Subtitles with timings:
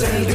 [0.00, 0.29] Con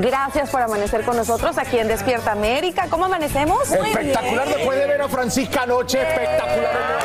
[0.00, 2.86] Gracias por amanecer con nosotros aquí en Despierta América.
[2.90, 3.70] ¿Cómo amanecemos?
[3.70, 6.98] Espectacular después de ver a Francisca anoche, espectacular.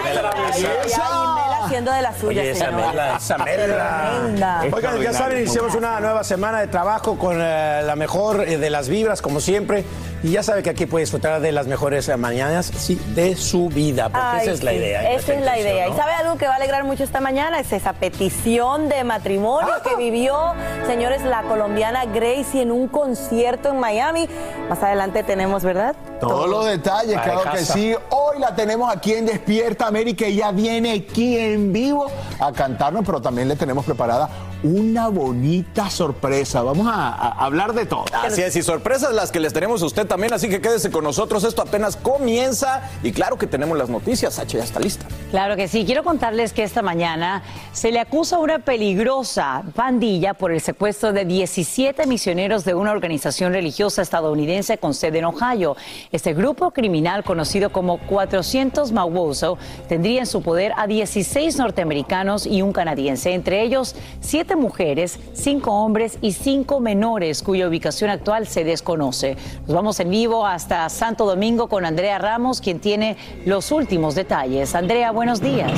[0.54, 1.41] Ay, Mel
[1.72, 2.72] haciendo de la suya, Oye, esa.
[2.72, 4.12] Mela, esa Mela.
[4.20, 4.64] Tremenda.
[4.74, 8.70] Oigan, ya saben, iniciamos una nueva semana de trabajo con eh, la mejor eh, de
[8.70, 9.86] las vibras, como siempre.
[10.22, 13.70] Y ya sabe que aquí puede disfrutar de las mejores eh, mañanas, sí, de su
[13.70, 15.12] vida, porque Ay, esa es la sí, idea.
[15.14, 15.88] Esa es la idea.
[15.88, 17.60] ¿Y sabe algo que va a alegrar mucho esta mañana?
[17.60, 20.54] Es esa petición de matrimonio que vivió,
[20.88, 24.28] señores, la colombiana Gracie en un concierto en Miami.
[24.70, 25.96] Más adelante tenemos, ¿verdad?
[26.22, 27.96] Todos los detalles, La de claro que sí.
[28.12, 30.26] Hoy la tenemos aquí en Despierta América.
[30.26, 32.06] Ella viene aquí en vivo
[32.40, 34.30] a cantarnos, pero también le tenemos preparada
[34.64, 36.62] una bonita sorpresa.
[36.62, 38.06] Vamos a, a hablar de todo.
[38.14, 41.04] Así es, y sorpresas las que les tenemos a usted también, así que quédese con
[41.04, 45.06] nosotros, esto apenas comienza y claro que tenemos las noticias, Sacha ya está lista.
[45.32, 45.86] Claro que sí.
[45.86, 51.14] Quiero contarles que esta mañana se le acusa a una peligrosa pandilla por el secuestro
[51.14, 55.76] de 17 misioneros de una organización religiosa estadounidense con sede en Ohio.
[56.12, 59.58] Este grupo criminal, conocido como 400 Mawoso,
[59.88, 65.72] tendría en su poder a 16 norteamericanos y un canadiense, entre ellos 7 mujeres, 5
[65.72, 69.38] hombres y 5 menores, cuya ubicación actual se desconoce.
[69.68, 74.76] Nos vamos en vivo hasta Santo Domingo con Andrea Ramos, quien tiene los últimos detalles.
[74.76, 75.72] Andrea, buenos días.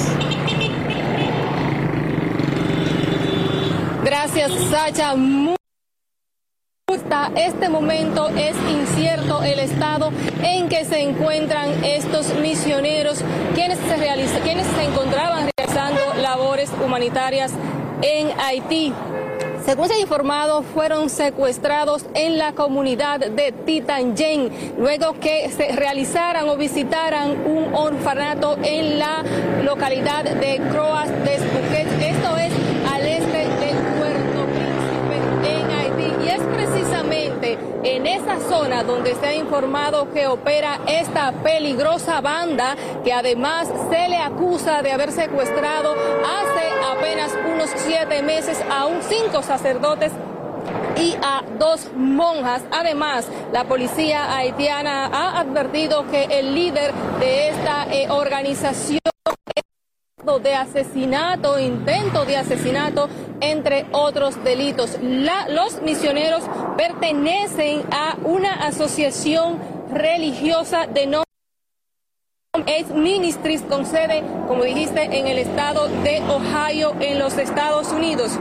[4.03, 5.15] Gracias, Sacha.
[6.91, 10.11] Hasta este momento es incierto el estado
[10.43, 13.23] en que se encuentran estos misioneros,
[13.55, 17.51] quienes se, realiza- quienes se encontraban realizando labores humanitarias
[18.03, 18.93] en Haití.
[19.65, 26.49] Según se ha informado, fueron secuestrados en la comunidad de Titanyen, luego que se realizaran
[26.49, 29.23] o visitaran un orfanato en la
[29.63, 31.35] localidad de Croas de.
[31.35, 32.62] Esto es
[37.43, 44.07] en esa zona donde se ha informado que opera esta peligrosa banda, que además se
[44.09, 50.11] le acusa de haber secuestrado hace apenas unos siete meses a un cinco sacerdotes
[50.97, 52.63] y a dos monjas.
[52.71, 59.12] Además, la policía haitiana ha advertido que el líder de esta eh, organización
[60.23, 63.09] de asesinato, intento de asesinato,
[63.41, 64.97] entre otros delitos.
[65.01, 66.43] La- los misioneros
[66.77, 69.59] pertenecen a una asociación
[69.91, 71.23] religiosa de nombre
[72.67, 78.39] es Ministries con sede, como dijiste, en el estado de Ohio, en los Estados Unidos.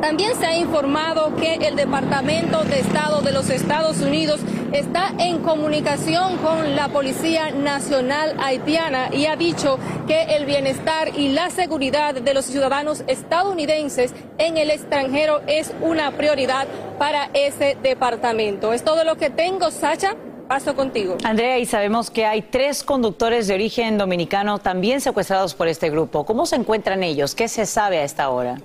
[0.00, 4.40] También se ha informado que el Departamento de Estado de los Estados Unidos
[4.72, 11.28] está en comunicación con la Policía Nacional Haitiana y ha dicho que el bienestar y
[11.28, 16.66] la seguridad de los ciudadanos estadounidenses en el extranjero es una prioridad
[16.98, 18.72] para ese departamento.
[18.72, 20.16] Es todo lo que tengo, Sacha.
[20.48, 21.18] Paso contigo.
[21.22, 26.24] Andrea, y sabemos que hay tres conductores de origen dominicano también secuestrados por este grupo.
[26.24, 27.36] ¿Cómo se encuentran ellos?
[27.36, 28.56] ¿Qué se sabe a esta hora?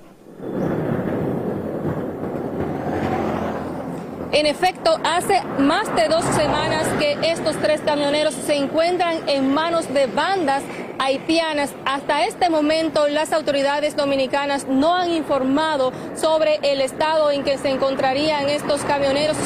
[4.31, 9.93] En efecto, hace más de dos semanas que estos tres camioneros se encuentran en manos
[9.93, 10.63] de bandas
[10.99, 11.71] haitianas.
[11.85, 17.69] Hasta este momento las autoridades dominicanas no han informado sobre el estado en que se
[17.69, 19.37] encontrarían estos camioneros.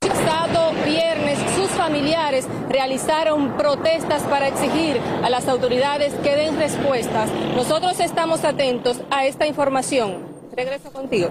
[0.00, 7.30] El viernes sus familiares realizaron protestas para exigir a las autoridades que den respuestas.
[7.54, 10.26] Nosotros estamos atentos a esta información.
[10.56, 11.28] Regreso contigo.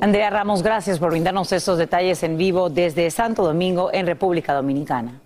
[0.00, 5.20] Andrea Ramos, gracias por brindarnos estos detalles en vivo desde Santo Domingo, en República Dominicana.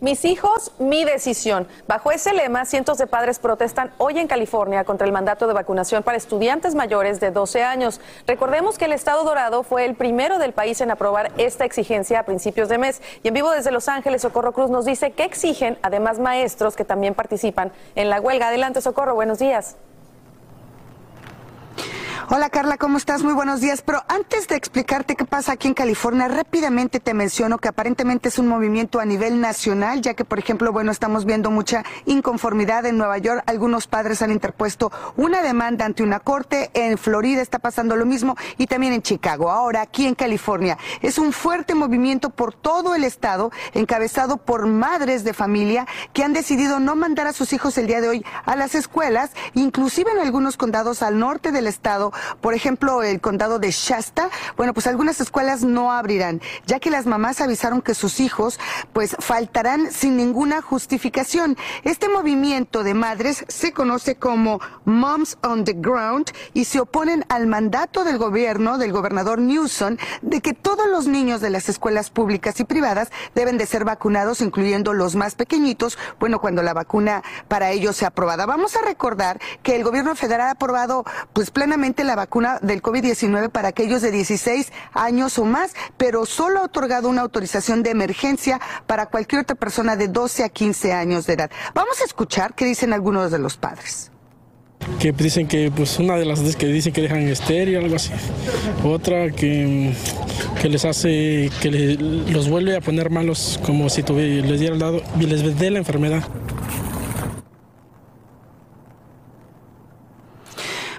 [0.00, 1.66] Mis hijos, mi decisión.
[1.86, 6.02] Bajo ese lema, cientos de padres protestan hoy en California contra el mandato de vacunación
[6.02, 8.00] para estudiantes mayores de 12 años.
[8.26, 12.22] Recordemos que el Estado Dorado fue el primero del país en aprobar esta exigencia a
[12.24, 13.02] principios de mes.
[13.22, 16.84] Y en vivo desde Los Ángeles, Socorro Cruz nos dice que exigen, además maestros que
[16.84, 18.48] también participan en la huelga.
[18.48, 19.76] Adelante, Socorro, buenos días.
[22.28, 23.22] Hola Carla, ¿cómo estás?
[23.22, 23.82] Muy buenos días.
[23.82, 28.40] Pero antes de explicarte qué pasa aquí en California, rápidamente te menciono que aparentemente es
[28.40, 32.98] un movimiento a nivel nacional, ya que, por ejemplo, bueno, estamos viendo mucha inconformidad en
[32.98, 33.44] Nueva York.
[33.46, 36.72] Algunos padres han interpuesto una demanda ante una corte.
[36.74, 39.48] En Florida está pasando lo mismo y también en Chicago.
[39.52, 45.22] Ahora, aquí en California, es un fuerte movimiento por todo el estado, encabezado por madres
[45.22, 48.56] de familia que han decidido no mandar a sus hijos el día de hoy a
[48.56, 53.70] las escuelas, inclusive en algunos condados al norte del estado por ejemplo, el condado de
[53.70, 58.58] Shasta, bueno, pues algunas escuelas no abrirán, ya que las mamás avisaron que sus hijos
[58.92, 61.56] pues faltarán sin ninguna justificación.
[61.84, 67.46] Este movimiento de madres se conoce como Moms on the Ground y se oponen al
[67.46, 72.58] mandato del gobierno, del gobernador Newsom, de que todos los niños de las escuelas públicas
[72.60, 77.70] y privadas deben de ser vacunados, incluyendo los más pequeñitos, bueno, cuando la vacuna para
[77.70, 78.46] ellos sea aprobada.
[78.46, 83.50] Vamos a recordar que el gobierno federal ha aprobado pues plenamente la vacuna del COVID-19
[83.50, 88.60] para aquellos de 16 años o más, pero solo ha otorgado una autorización de emergencia
[88.86, 91.50] para cualquier otra persona de 12 a 15 años de edad.
[91.74, 94.10] Vamos a escuchar qué dicen algunos de los padres.
[95.00, 98.12] Que dicen que pues una de las veces que dicen que dejan estéreo algo así.
[98.84, 99.94] Otra que,
[100.60, 101.94] que les hace que le-
[102.30, 105.78] los vuelve a poner malos como si tuvi- les diera dado y les dé la
[105.78, 106.22] enfermedad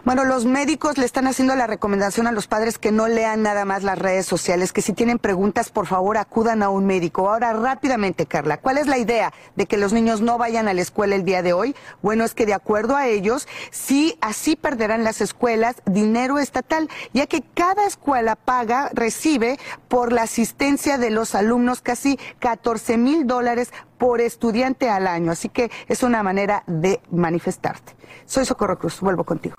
[0.07, 3.65] Bueno, los médicos le están haciendo la recomendación a los padres que no lean nada
[3.65, 7.30] más las redes sociales, que si tienen preguntas, por favor, acudan a un médico.
[7.30, 10.80] Ahora, rápidamente, Carla, ¿cuál es la idea de que los niños no vayan a la
[10.80, 11.75] escuela el día de hoy?
[12.01, 17.27] Bueno, es que de acuerdo a ellos, sí, así perderán las escuelas dinero estatal, ya
[17.27, 19.59] que cada escuela paga, recibe
[19.89, 25.33] por la asistencia de los alumnos casi 14 mil dólares por estudiante al año.
[25.33, 27.94] Así que es una manera de manifestarte.
[28.25, 29.57] Soy Socorro Cruz, vuelvo contigo.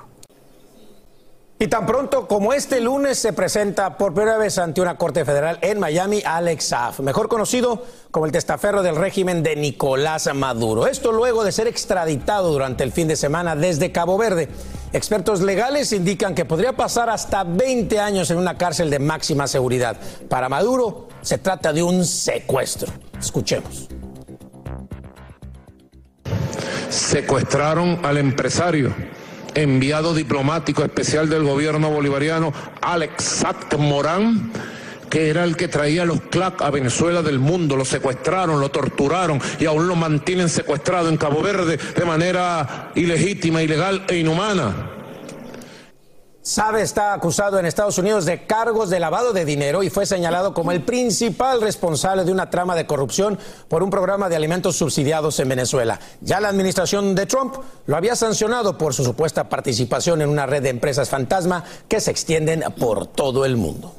[1.61, 5.59] Y tan pronto como este lunes se presenta por primera vez ante una corte federal
[5.61, 10.87] en Miami Alex Saab, mejor conocido como el testaferro del régimen de Nicolás Maduro.
[10.87, 14.49] Esto luego de ser extraditado durante el fin de semana desde Cabo Verde.
[14.93, 19.97] Expertos legales indican que podría pasar hasta 20 años en una cárcel de máxima seguridad.
[20.29, 22.93] Para Maduro se trata de un secuestro.
[23.19, 23.89] Escuchemos.
[26.91, 28.95] secuestraron al empresario,
[29.55, 34.53] enviado diplomático especial del gobierno bolivariano, Alex Sac Morán,
[35.09, 37.77] que era el que traía los CLAC a Venezuela del mundo.
[37.77, 43.63] Lo secuestraron, lo torturaron y aún lo mantienen secuestrado en Cabo Verde de manera ilegítima,
[43.63, 44.98] ilegal e inhumana.
[46.49, 50.55] Sabe está acusado en Estados Unidos de cargos de lavado de dinero y fue señalado
[50.55, 53.39] como el principal responsable de una trama de corrupción
[53.69, 56.01] por un programa de alimentos subsidiados en Venezuela.
[56.23, 60.63] Ya la administración de Trump lo había sancionado por su supuesta participación en una red
[60.63, 63.95] de empresas fantasma que se extienden por todo el mundo.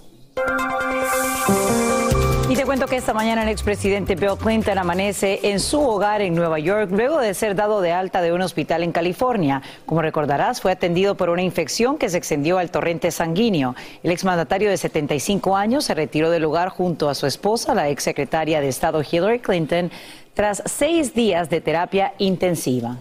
[2.50, 6.34] Y te cuento que esta mañana el expresidente Bill Clinton amanece en su hogar en
[6.34, 9.62] Nueva York luego de ser dado de alta de un hospital en California.
[9.86, 13.76] Como recordarás, fue atendido por una infección que se extendió al torrente sanguíneo.
[14.02, 18.62] El exmandatario de 75 años se retiró del lugar junto a su esposa, la exsecretaria
[18.62, 19.92] de Estado Hillary Clinton,
[20.34, 22.98] tras seis días de terapia intensiva.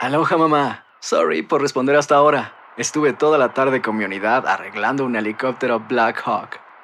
[0.00, 0.86] Aloha mamá.
[1.00, 2.54] Sorry por responder hasta ahora.
[2.78, 6.67] Estuve toda la tarde con mi unidad arreglando un helicóptero Black Hawk.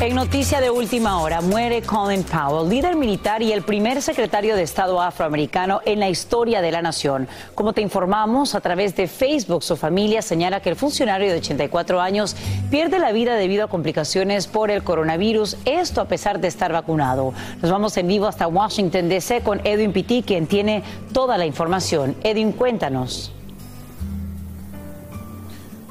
[0.00, 4.62] En noticia de última hora, muere Colin Powell, líder militar y el primer secretario de
[4.62, 7.28] Estado afroamericano en la historia de la nación.
[7.54, 12.00] Como te informamos a través de Facebook, su familia señala que el funcionario de 84
[12.00, 12.34] años
[12.70, 17.34] pierde la vida debido a complicaciones por el coronavirus, esto a pesar de estar vacunado.
[17.60, 19.42] Nos vamos en vivo hasta Washington, D.C.
[19.42, 22.16] con Edwin Pitti, quien tiene toda la información.
[22.24, 23.32] Edwin, cuéntanos.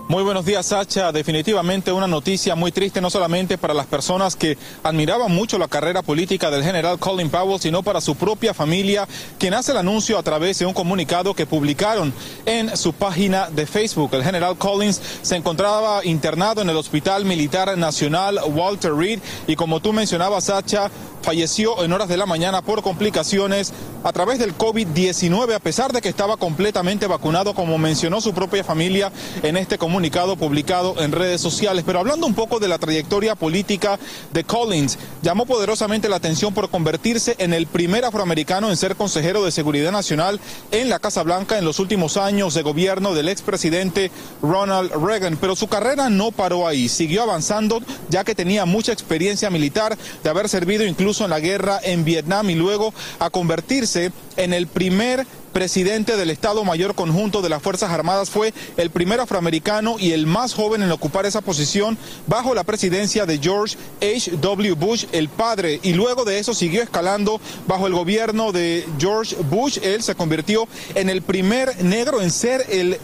[0.10, 1.12] Muy buenos días, Sacha.
[1.12, 6.02] Definitivamente una noticia muy triste, no solamente para las personas que admiraban mucho la carrera
[6.02, 10.24] política del general Colin Powell, sino para su propia familia, quien hace el anuncio a
[10.24, 12.12] través de un comunicado que publicaron
[12.48, 14.10] en su página de Facebook.
[14.16, 19.80] El general Collins se encontraba internado en el Hospital Militar Nacional Walter Reed y como
[19.80, 20.90] tú mencionabas, Sacha,
[21.22, 23.74] falleció en horas de la mañana por complicaciones
[24.04, 28.64] a través del COVID-19, a pesar de que estaba completamente vacunado, como mencionó su propia
[28.64, 29.12] familia
[29.44, 31.84] en este comunicado publicado en redes sociales.
[31.86, 34.00] Pero hablando un poco de la trayectoria política
[34.32, 39.44] de Collins, llamó poderosamente la atención por convertirse en el primer afroamericano en ser consejero
[39.44, 40.40] de Seguridad Nacional
[40.72, 44.12] en la Casa Blanca en los últimos años de gobierno del expresidente
[44.42, 45.38] Ronald Reagan.
[45.40, 50.30] Pero su carrera no paró ahí, siguió avanzando ya que tenía mucha experiencia militar de
[50.30, 55.26] haber servido incluso en la guerra en Vietnam y luego a convertirse en el primer
[55.50, 60.28] presidente del Estado Mayor Conjunto de las Fuerzas Armadas, fue el primer afroamericano y el
[60.28, 61.98] más joven en ocupar esa posición
[62.28, 64.74] bajo la presidencia de George H.W.
[64.74, 69.80] Bush, el padre, y luego de eso siguió escalando bajo el gobierno de George Bush.
[69.82, 73.00] Él se convirtió en el primer negro en ser el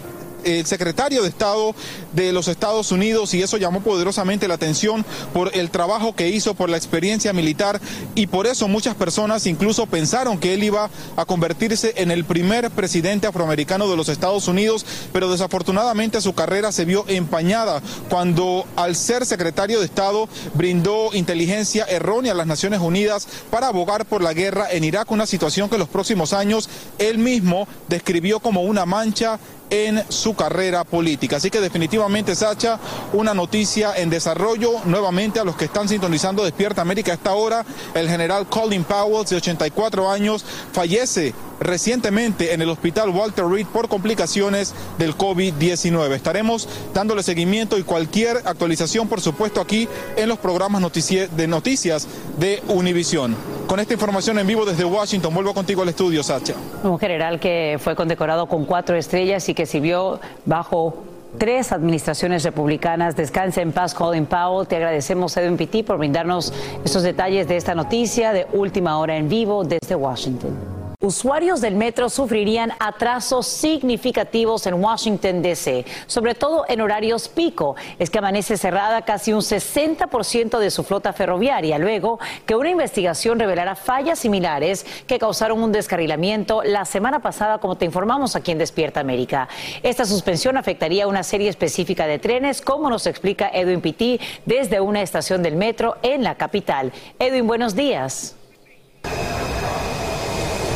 [0.46, 1.76] el secretario de Estado
[2.14, 6.54] de los Estados Unidos y eso llamó poderosamente la atención por el trabajo que hizo,
[6.54, 7.82] por la experiencia militar
[8.14, 12.72] y por eso muchas personas incluso pensaron que él iba a convertirse en el primer
[12.72, 18.96] presidente afroamericano de los Estados Unidos, pero desafortunadamente su carrera se vio empañada cuando al
[18.96, 24.34] ser secretario de Estado brindó inteligencia errónea a las Naciones Unidas para abogar por la
[24.34, 28.86] guerra en Irak, una situación que en los próximos años él mismo describió como una
[28.86, 31.38] mancha en su carrera política.
[31.38, 32.80] Así que definitivamente, Sacha,
[33.14, 34.72] una noticia en desarrollo.
[34.86, 39.26] Nuevamente a los que están sintonizando Despierta América a esta hora, el general Colin Powell,
[39.26, 46.14] de 84 años, fallece recientemente en el hospital Walter Reed por complicaciones del COVID-19.
[46.14, 52.08] Estaremos dándole seguimiento y cualquier actualización, por supuesto, aquí en los programas de noticias
[52.38, 53.36] de Univisión.
[53.68, 56.54] Con esta información en vivo desde Washington, vuelvo contigo al estudio, Sacha.
[56.84, 61.04] Un general que fue condecorado con cuatro estrellas y que sirvió bajo
[61.38, 63.16] tres administraciones republicanas.
[63.16, 64.68] Descanse en paz, Colin Powell.
[64.68, 69.30] Te agradecemos, Edwin Pitti, por brindarnos estos detalles de esta noticia de última hora en
[69.30, 70.75] vivo desde Washington.
[71.06, 77.76] Usuarios del metro sufrirían atrasos significativos en Washington, D.C., sobre todo en horarios pico.
[78.00, 83.40] Es que amanece cerrada casi un 60% de su flota ferroviaria, luego que una investigación
[83.40, 88.58] revelara fallas similares que causaron un descarrilamiento la semana pasada, como te informamos aquí en
[88.58, 89.48] Despierta América.
[89.84, 94.80] Esta suspensión afectaría a una serie específica de trenes, como nos explica Edwin Pitti desde
[94.80, 96.92] una estación del metro en la capital.
[97.20, 98.36] Edwin, buenos días.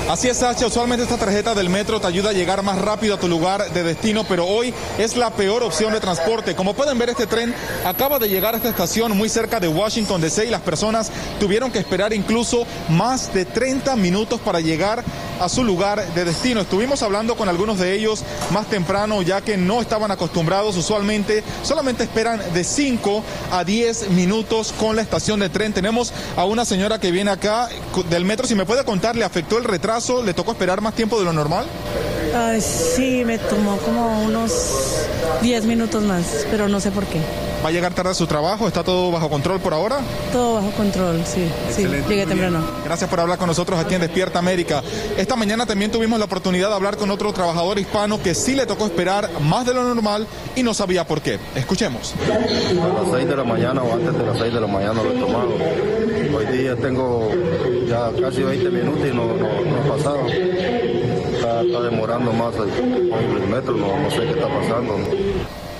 [0.10, 0.66] Así es, Sacha.
[0.66, 3.84] Usualmente esta tarjeta del metro te ayuda a llegar más rápido a tu lugar de
[3.84, 6.56] destino, pero hoy es la peor opción de transporte.
[6.56, 7.54] Como pueden ver, este tren
[7.86, 11.72] acaba de llegar a esta estación muy cerca de Washington DC y las personas tuvieron
[11.72, 15.04] que esperar incluso más de 30 minutos para llegar
[15.40, 16.62] a su lugar de destino.
[16.62, 20.76] Estuvimos hablando con algunos de ellos más temprano, ya que no estaban acostumbrados.
[20.76, 25.72] Usualmente solamente esperan de 5 a 10 minutos con la estación de tren.
[25.72, 27.70] Tenemos a una señora que viene acá
[28.10, 28.48] del metro.
[28.48, 29.99] Si me puede contar, ¿le afectó el retraso?
[30.00, 31.66] ¿Le tocó esperar más tiempo de lo normal?
[32.34, 35.04] Ay, sí, me tomó como unos
[35.42, 37.20] 10 minutos más, pero no sé por qué.
[37.64, 38.66] ¿Va a llegar tarde a su trabajo?
[38.66, 39.98] ¿Está todo bajo control por ahora?
[40.32, 41.52] Todo bajo control, sí.
[41.76, 42.62] Sí, llegué temprano.
[42.86, 44.82] Gracias por hablar con nosotros aquí en Despierta América.
[45.18, 48.66] Esta mañana también tuvimos la oportunidad de hablar con otro trabajador hispano que sí le
[48.66, 50.26] tocó esperar más de lo normal
[50.56, 51.38] y no sabía por qué.
[51.56, 52.14] Escuchemos.
[52.32, 55.12] A las 6 de la mañana o antes de las 6 de la mañana lo
[55.12, 55.50] he tomado.
[56.38, 57.30] Hoy día tengo
[57.90, 60.28] ya casi 20 minutos y no, no, no pasado.
[60.28, 64.98] Está, demorando más el, el metro, no sé qué está pasando.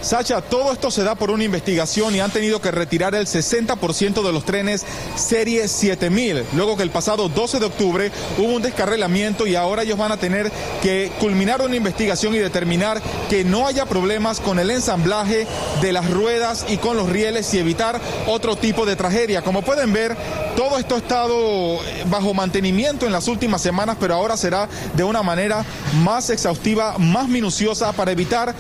[0.02, 4.24] Sacha, todo esto se da por una investigación y han tenido que retirar el 60%
[4.24, 9.46] de los trenes Serie 7000, luego que el pasado 12 de octubre hubo un descarrilamiento
[9.46, 10.50] y ahora ellos van a tener
[10.82, 15.46] que culminar una investigación y determinar que no haya problemas con el ensamblaje
[15.82, 19.42] de las ruedas y con los rieles y evitar otro tipo de tragedia.
[19.42, 20.16] Como pueden ver,
[20.56, 25.24] todo esto ha estado bajo mantenimiento en las últimas semanas, pero ahora será de una
[25.24, 25.66] manera
[26.04, 28.56] más exhaustiva, más minuciosa para evitar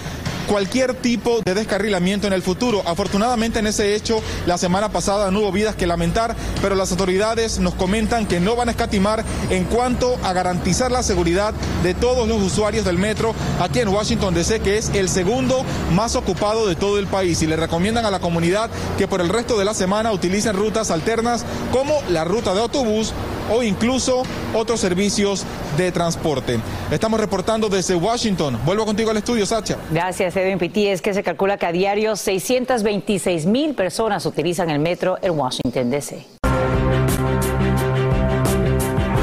[0.50, 2.82] cualquier tipo de descarrilamiento en el futuro.
[2.86, 7.60] Afortunadamente en ese hecho la semana pasada no hubo vidas que lamentar, pero las autoridades
[7.60, 11.54] nos comentan que no van a escatimar en cuanto a garantizar la seguridad
[11.84, 15.64] de todos los usuarios del metro aquí en Washington DC, que es el segundo
[15.94, 17.42] más ocupado de todo el país.
[17.44, 20.90] Y le recomiendan a la comunidad que por el resto de la semana utilicen rutas
[20.90, 23.14] alternas como la ruta de autobús
[23.52, 25.46] o incluso otros servicios
[25.78, 26.60] de transporte.
[26.92, 28.60] Estamos reportando desde Washington.
[28.66, 29.78] Vuelvo contigo al estudio, Sacha.
[29.92, 30.88] Gracias, Edwin Pitti.
[30.88, 35.90] Es que se calcula que a diario 626 mil personas utilizan el metro en Washington,
[35.90, 36.26] D.C.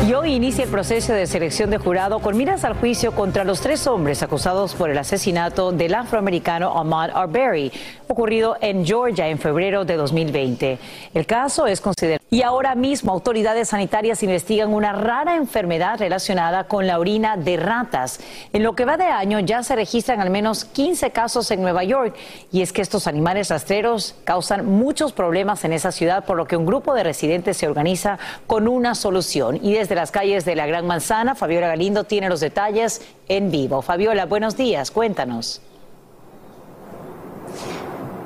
[0.06, 3.60] Y hoy inicia el proceso de selección de jurado con miras al juicio contra los
[3.60, 7.72] tres hombres acusados por el asesinato del afroamericano Ahmaud Arbery,
[8.06, 10.78] ocurrido en Georgia en febrero de 2020.
[11.12, 12.25] El caso es considerado.
[12.28, 18.18] Y ahora mismo autoridades sanitarias investigan una rara enfermedad relacionada con la orina de ratas.
[18.52, 21.84] En lo que va de año ya se registran al menos 15 casos en Nueva
[21.84, 22.16] York.
[22.50, 26.56] Y es que estos animales rastreros causan muchos problemas en esa ciudad, por lo que
[26.56, 29.60] un grupo de residentes se organiza con una solución.
[29.62, 33.82] Y desde las calles de la Gran Manzana, Fabiola Galindo tiene los detalles en vivo.
[33.82, 35.62] Fabiola, buenos días, cuéntanos.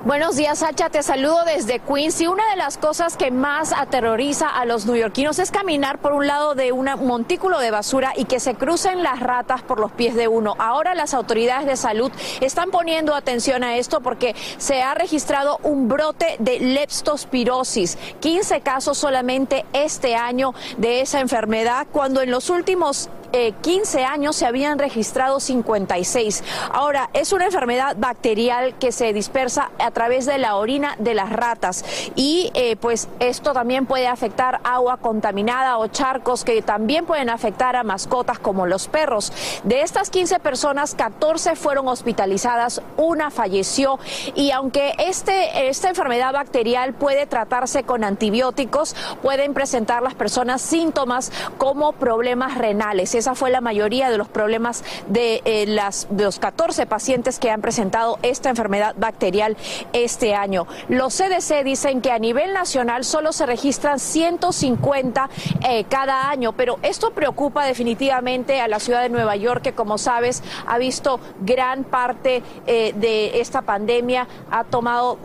[0.03, 0.89] Buenos días, Sacha.
[0.89, 2.23] Te saludo desde Queens.
[2.23, 6.27] Y una de las cosas que más aterroriza a los neoyorquinos es caminar por un
[6.27, 10.15] lado de un montículo de basura y que se crucen las ratas por los pies
[10.15, 10.55] de uno.
[10.59, 12.11] Ahora las autoridades de salud
[12.41, 17.99] están poniendo atención a esto porque se ha registrado un brote de leptospirosis.
[18.21, 24.37] 15 casos solamente este año de esa enfermedad, cuando en los últimos eh, 15 años
[24.37, 26.43] se habían registrado 56.
[26.73, 31.31] Ahora, es una enfermedad bacterial que se dispersa a través de la orina de las
[31.31, 31.85] ratas
[32.17, 37.77] y eh, pues esto también puede afectar agua contaminada o charcos que también pueden afectar
[37.77, 39.33] a mascotas como los perros.
[39.65, 43.99] De estas 15 personas, 14 fueron hospitalizadas, una falleció
[44.35, 51.31] y aunque este, esta enfermedad bacterial puede tratarse con antibióticos, pueden presentar las personas síntomas
[51.59, 53.15] como problemas renales.
[53.21, 58.19] Esa fue la mayoría de los problemas de, eh, los 14 pacientes que han presentado
[58.23, 59.59] esta enfermedad bacterial
[59.93, 60.67] este año.
[60.89, 65.29] Los CDC dicen que a nivel nacional solo se registran 150
[65.69, 69.99] eh, cada año, pero esto preocupa definitivamente a la ciudad de Nueva York, que como
[69.99, 75.19] sabes ha visto gran parte eh, de esta pandemia, ha tomado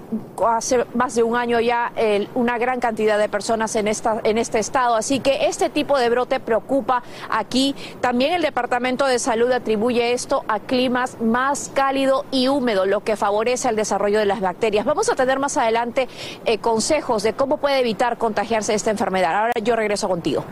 [0.46, 1.94] hace más de un año ya
[2.34, 4.96] una gran cantidad de personas en este estado.
[4.96, 7.74] Así que este tipo de brote preocupa aquí.
[8.02, 13.16] También el Departamento de Salud atribuye esto a climas más cálido y húmedo, lo que
[13.16, 14.86] favorece el desarrollo de las bacterias.
[14.86, 16.08] Vamos a tener más adelante
[16.46, 19.36] eh, consejos de cómo puede evitar contagiarse de esta enfermedad.
[19.36, 20.46] Ahora yo regreso contigo.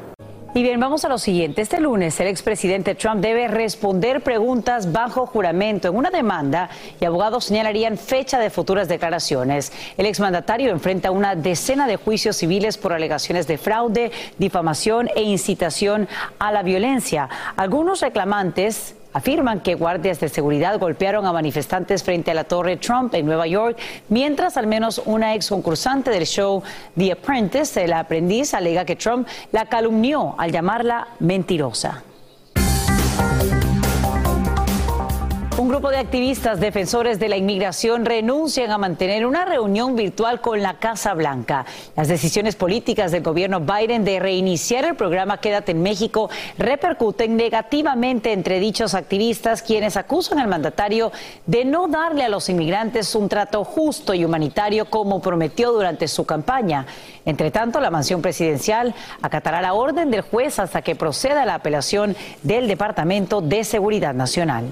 [0.55, 1.63] Y bien, vamos a lo siguiente.
[1.63, 7.45] Este lunes el expresidente Trump debe responder preguntas bajo juramento en una demanda y abogados
[7.45, 9.73] señalarían fecha de futuras declaraciones.
[9.97, 16.07] El exmandatario enfrenta una decena de juicios civiles por alegaciones de fraude, difamación e incitación
[16.37, 17.29] a la violencia.
[17.55, 23.13] Algunos reclamantes afirman que guardias de seguridad golpearon a manifestantes frente a la Torre Trump
[23.13, 23.77] en Nueva York,
[24.09, 26.61] mientras al menos una ex concursante del show
[26.97, 32.03] The Apprentice, el aprendiz, alega que Trump la calumnió al llamarla mentirosa.
[35.63, 40.61] Un grupo de activistas defensores de la inmigración renuncian a mantener una reunión virtual con
[40.61, 41.65] la Casa Blanca.
[41.95, 48.33] Las decisiones políticas del gobierno Biden de reiniciar el programa Quédate en México repercuten negativamente
[48.33, 51.13] entre dichos activistas, quienes acusan al mandatario
[51.45, 56.25] de no darle a los inmigrantes un trato justo y humanitario como prometió durante su
[56.25, 56.85] campaña.
[57.23, 62.17] Entre tanto, la mansión presidencial acatará la orden del juez hasta que proceda la apelación
[62.41, 64.65] del Departamento de Seguridad Nacional.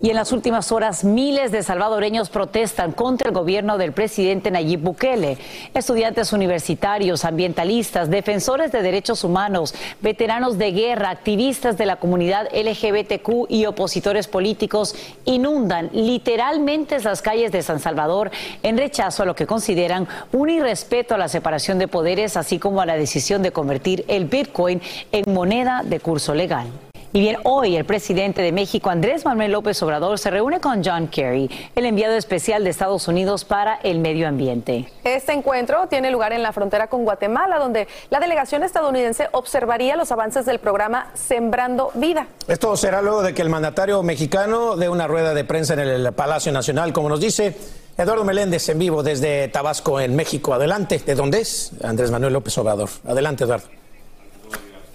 [0.00, 4.78] Y en las últimas horas, miles de salvadoreños protestan contra el gobierno del presidente Nayib
[4.78, 5.38] Bukele.
[5.74, 13.46] Estudiantes universitarios, ambientalistas, defensores de derechos humanos, veteranos de guerra, activistas de la comunidad LGBTQ
[13.48, 18.30] y opositores políticos inundan literalmente las calles de San Salvador
[18.62, 22.80] en rechazo a lo que consideran un irrespeto a la separación de poderes, así como
[22.80, 24.80] a la decisión de convertir el Bitcoin
[25.10, 26.68] en moneda de curso legal.
[27.10, 31.08] Y bien, hoy el presidente de México, Andrés Manuel López Obrador, se reúne con John
[31.08, 34.92] Kerry, el enviado especial de Estados Unidos para el medio ambiente.
[35.04, 40.12] Este encuentro tiene lugar en la frontera con Guatemala, donde la delegación estadounidense observaría los
[40.12, 42.26] avances del programa Sembrando Vida.
[42.46, 46.12] Esto será luego de que el mandatario mexicano dé una rueda de prensa en el
[46.12, 47.56] Palacio Nacional, como nos dice
[47.96, 50.52] Eduardo Meléndez en vivo desde Tabasco, en México.
[50.52, 51.72] Adelante, ¿de dónde es?
[51.82, 52.90] Andrés Manuel López Obrador.
[53.06, 53.66] Adelante, Eduardo.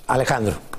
[0.05, 0.72] Alejandro.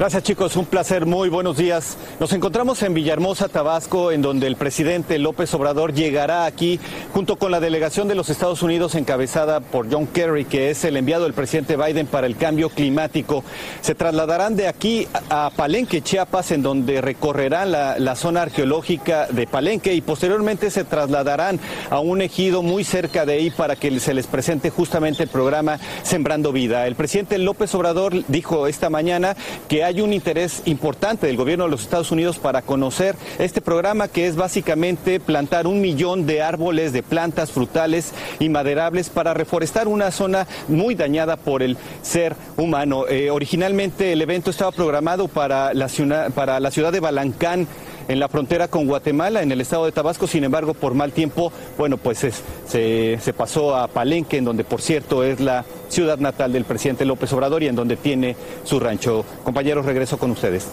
[0.00, 1.98] Gracias chicos, un placer, muy buenos días.
[2.20, 6.80] Nos encontramos en Villahermosa, Tabasco, en donde el presidente López Obrador llegará aquí
[7.12, 10.96] junto con la delegación de los Estados Unidos encabezada por John Kerry, que es el
[10.96, 13.44] enviado del presidente Biden para el cambio climático.
[13.82, 19.46] Se trasladarán de aquí a Palenque, Chiapas, en donde recorrerán la, la zona arqueológica de
[19.46, 21.60] Palenque y posteriormente se trasladarán
[21.90, 25.78] a un ejido muy cerca de ahí para que se les presente justamente el programa
[26.04, 26.86] Sembrando Vida.
[26.86, 29.36] El presidente López Obrador dijo esta mañana
[29.68, 34.06] que hay un interés importante del gobierno de los Estados Unidos para conocer este programa
[34.06, 39.88] que es básicamente plantar un millón de árboles, de plantas frutales y maderables para reforestar
[39.88, 43.08] una zona muy dañada por el ser humano.
[43.08, 47.66] Eh, originalmente el evento estaba programado para la ciudad, para la ciudad de Balancán
[48.10, 50.26] en la frontera con Guatemala, en el estado de Tabasco.
[50.26, 52.18] Sin embargo, por mal tiempo, bueno, pues
[52.66, 57.32] se, pasó a Palenque, en donde, por cierto, es la ciudad natal del presidente López
[57.32, 59.24] Obrador y en donde tiene su rancho.
[59.44, 60.66] Compañeros, regreso con ustedes.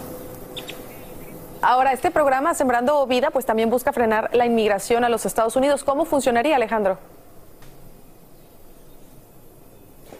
[1.61, 5.83] Ahora, este programa Sembrando Vida, pues también busca frenar la inmigración a los Estados Unidos.
[5.83, 6.97] ¿Cómo funcionaría, Alejandro?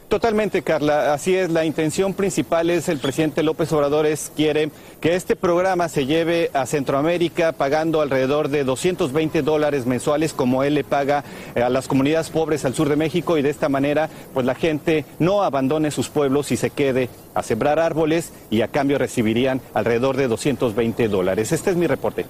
[0.07, 1.13] Totalmente, Carla.
[1.13, 1.49] Así es.
[1.51, 6.49] La intención principal es el presidente López Obrador es quiere que este programa se lleve
[6.53, 11.89] a Centroamérica pagando alrededor de 220 dólares mensuales como él le paga eh, a las
[11.89, 15.91] comunidades pobres al sur de México y de esta manera pues la gente no abandone
[15.91, 21.09] sus pueblos y se quede a sembrar árboles y a cambio recibirían alrededor de 220
[21.09, 21.51] dólares.
[21.51, 22.25] Este es mi reporte.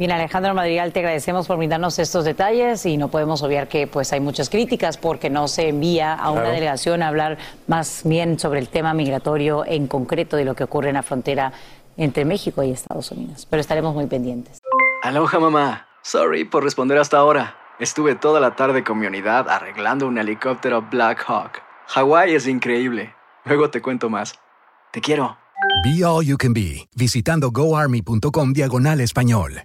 [0.00, 4.14] Bien, Alejandro Madrigal, te agradecemos por brindarnos estos detalles y no podemos obviar que pues
[4.14, 7.36] hay muchas críticas porque no se envía a una delegación a hablar
[7.66, 11.52] más bien sobre el tema migratorio en concreto de lo que ocurre en la frontera
[11.98, 13.46] entre México y Estados Unidos.
[13.50, 14.62] Pero estaremos muy pendientes.
[15.02, 15.86] Aloha mamá.
[16.00, 17.56] Sorry por responder hasta ahora.
[17.78, 21.60] Estuve toda la tarde con mi unidad arreglando un helicóptero Black Hawk.
[21.88, 23.14] Hawái es increíble.
[23.44, 24.32] Luego te cuento más.
[24.92, 25.36] Te quiero.
[25.84, 29.64] Be All You Can Be, visitando goarmy.com diagonal español.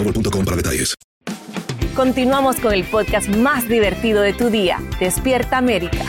[0.03, 0.95] boostmobile.com para detalles.
[1.95, 6.05] Continuamos con el podcast más divertido de tu día, Despierta América.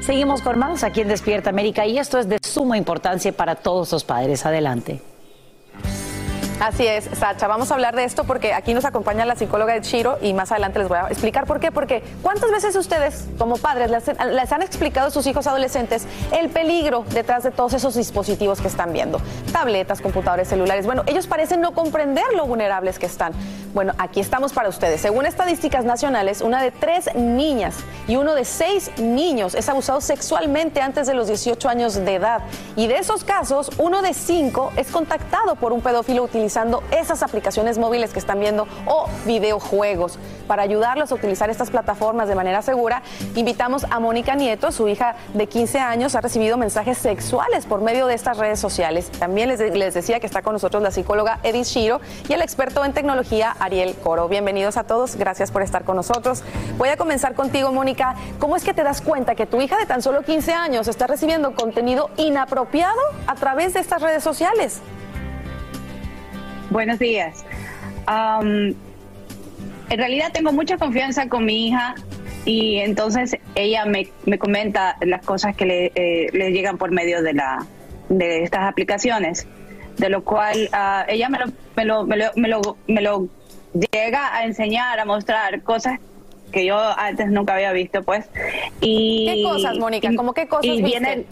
[0.00, 3.90] Seguimos con más aquí en Despierta América y esto es de suma importancia para todos
[3.90, 4.46] los padres.
[4.46, 5.02] Adelante.
[6.60, 7.46] Así es, Sacha.
[7.48, 10.50] Vamos a hablar de esto porque aquí nos acompaña la psicóloga de Chiro y más
[10.52, 11.70] adelante les voy a explicar por qué.
[11.70, 17.04] Porque ¿cuántas veces ustedes, como padres, les, han explicado a sus hijos adolescentes el peligro
[17.10, 19.20] detrás de todos esos dispositivos que están viendo?
[19.52, 20.86] Tabletas, computadores, celulares.
[20.86, 23.34] Bueno, ellos parecen no comprender lo vulnerables que están.
[23.76, 25.02] Bueno, aquí estamos para ustedes.
[25.02, 27.76] Según estadísticas nacionales, una de tres niñas
[28.08, 32.40] y uno de seis niños es abusado sexualmente antes de los 18 años de edad.
[32.74, 37.76] Y de esos casos, uno de cinco es contactado por un pedófilo utilizando esas aplicaciones
[37.76, 40.18] móviles que están viendo o videojuegos.
[40.46, 43.02] Para ayudarlos a utilizar estas plataformas de manera segura,
[43.34, 48.06] invitamos a Mónica Nieto, su hija de 15 años, ha recibido mensajes sexuales por medio
[48.06, 49.10] de estas redes sociales.
[49.18, 52.84] También les, les decía que está con nosotros la psicóloga Edith Shiro y el experto
[52.84, 54.28] en tecnología Ariel Coro.
[54.28, 56.42] Bienvenidos a todos, gracias por estar con nosotros.
[56.78, 58.14] Voy a comenzar contigo, Mónica.
[58.38, 61.06] ¿Cómo es que te das cuenta que tu hija de tan solo 15 años está
[61.06, 64.80] recibiendo contenido inapropiado a través de estas redes sociales?
[66.70, 67.44] Buenos días.
[69.88, 71.94] En realidad tengo mucha confianza con mi hija
[72.44, 77.66] y entonces ella me, comenta las cosas que le, eh, llegan por medio de, la,
[78.08, 79.46] de estas aplicaciones,
[79.96, 81.46] de lo cual ah, ella me lo,
[81.76, 83.28] me, lo, me, lo, me, lo, me lo
[83.92, 85.98] llega a enseñar, a mostrar cosas
[86.52, 88.26] que yo antes nunca había visto, pues.
[88.80, 90.08] Y, ¿Qué cosas, Mónica?
[90.16, 90.66] ¿Cómo qué cosas?
[90.66, 91.26] Y vienen,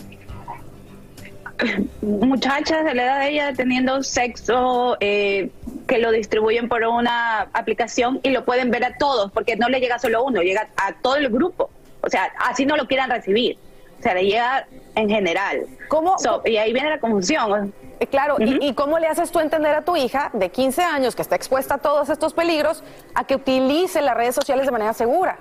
[2.02, 5.50] muchachas de la edad de ella teniendo sexo eh,
[5.94, 9.78] que lo distribuyen por una aplicación y lo pueden ver a todos, porque no le
[9.78, 11.70] llega solo a uno, llega a todo el grupo.
[12.00, 13.56] O sea, así no lo quieran recibir.
[14.00, 15.66] O sea, le llega en general.
[15.86, 16.16] ¿Cómo?
[16.46, 17.72] y ahí viene la confusión.
[18.00, 21.14] Eh, claro, ¿Y, ¿Y, cómo le haces tú entender a tu hija de 15 años
[21.14, 22.82] que está expuesta a todos estos peligros
[23.14, 25.38] a que utilice las redes sociales de manera segura?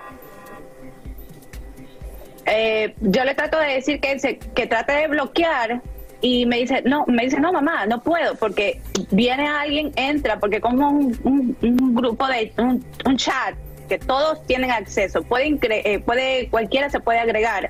[2.45, 5.81] Eh, yo le trato de decir que, se, que trate de bloquear
[6.23, 8.79] y me dice, no, me dice, no, mamá, no puedo, porque
[9.11, 13.55] viene alguien, entra, porque como un, un, grupo de, un, chat
[13.89, 17.69] que todos tienen acceso, pueden eh, puede, cualquiera se puede agregar.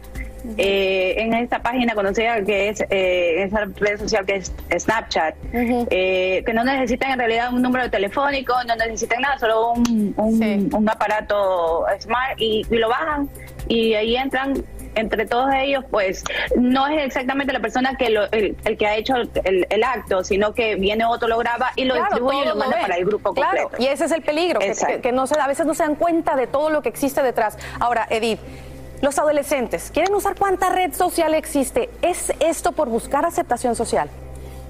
[0.58, 6.52] Eh, en esta página conocida que es eh, esa red social que es Snapchat, que
[6.54, 12.36] no necesitan en realidad un número telefónico, no necesitan nada, solo un, un, aparato smart
[12.38, 13.30] y, y, lo bajan
[13.70, 14.64] y ahí entran
[14.96, 16.24] entre todos ellos, pues
[16.56, 21.06] no es exactamente la persona que el, que ha hecho el, acto, sino que viene
[21.06, 23.72] otro, lo graba y lo distribuye y lo, manda para el grupo completo.
[23.78, 26.48] y ese es el peligro, que, no se, a veces no se dan cuenta de
[26.48, 27.58] todo lo que existe detrás.
[27.80, 28.40] Ahora, Edith,
[29.02, 31.90] los adolescentes quieren usar cuánta red social existe.
[32.02, 34.10] ¿Es esto por buscar aceptación social?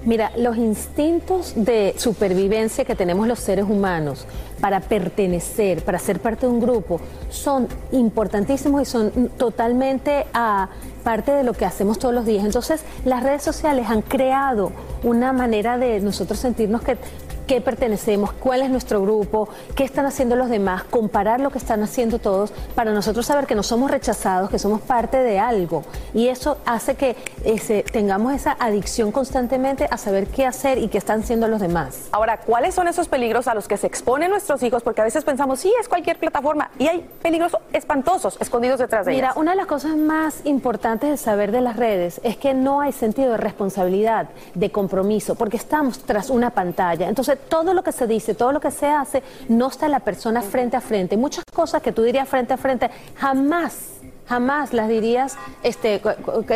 [0.04, 4.26] Mira, los instintos de supervivencia que tenemos los seres humanos
[4.60, 10.68] para pertenecer, para ser parte de un grupo, son importantísimos y son totalmente ah,
[11.02, 12.44] parte de lo que hacemos todos los días.
[12.44, 14.72] Entonces, las redes sociales han creado
[15.04, 16.98] una manera de nosotros sentirnos que
[17.46, 21.82] qué pertenecemos, cuál es nuestro grupo, qué están haciendo los demás, comparar lo que están
[21.82, 25.84] haciendo todos, para nosotros saber que no somos rechazados, que somos parte de algo.
[26.12, 30.98] Y eso hace que ese, tengamos esa adicción constantemente a saber qué hacer y qué
[30.98, 32.08] están haciendo los demás.
[32.12, 34.82] Ahora, ¿cuáles son esos peligros a los que se exponen nuestros hijos?
[34.82, 39.12] Porque a veces pensamos, sí, es cualquier plataforma y hay peligros espantosos escondidos detrás de
[39.12, 39.36] Mira, ellas.
[39.36, 42.92] una de las cosas más importantes de saber de las redes es que no hay
[42.92, 47.08] sentido de responsabilidad, de compromiso, porque estamos tras una pantalla.
[47.08, 50.42] Entonces, todo lo que se dice, todo lo que se hace, no está la persona
[50.42, 51.16] frente a frente.
[51.16, 56.00] Muchas cosas que tú dirías frente a frente jamás jamás las dirías este,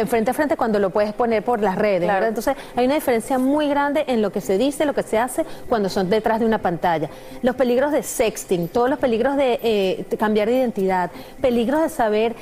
[0.07, 2.11] frente a frente cuando lo puedes poner por las redes.
[2.23, 5.45] Entonces hay una diferencia muy grande en lo que se dice, lo que se hace
[5.69, 7.11] cuando son detrás de una pantalla.
[7.43, 12.35] Los peligros de sexting, todos los peligros de, eh, cambiar de identidad, peligros de saber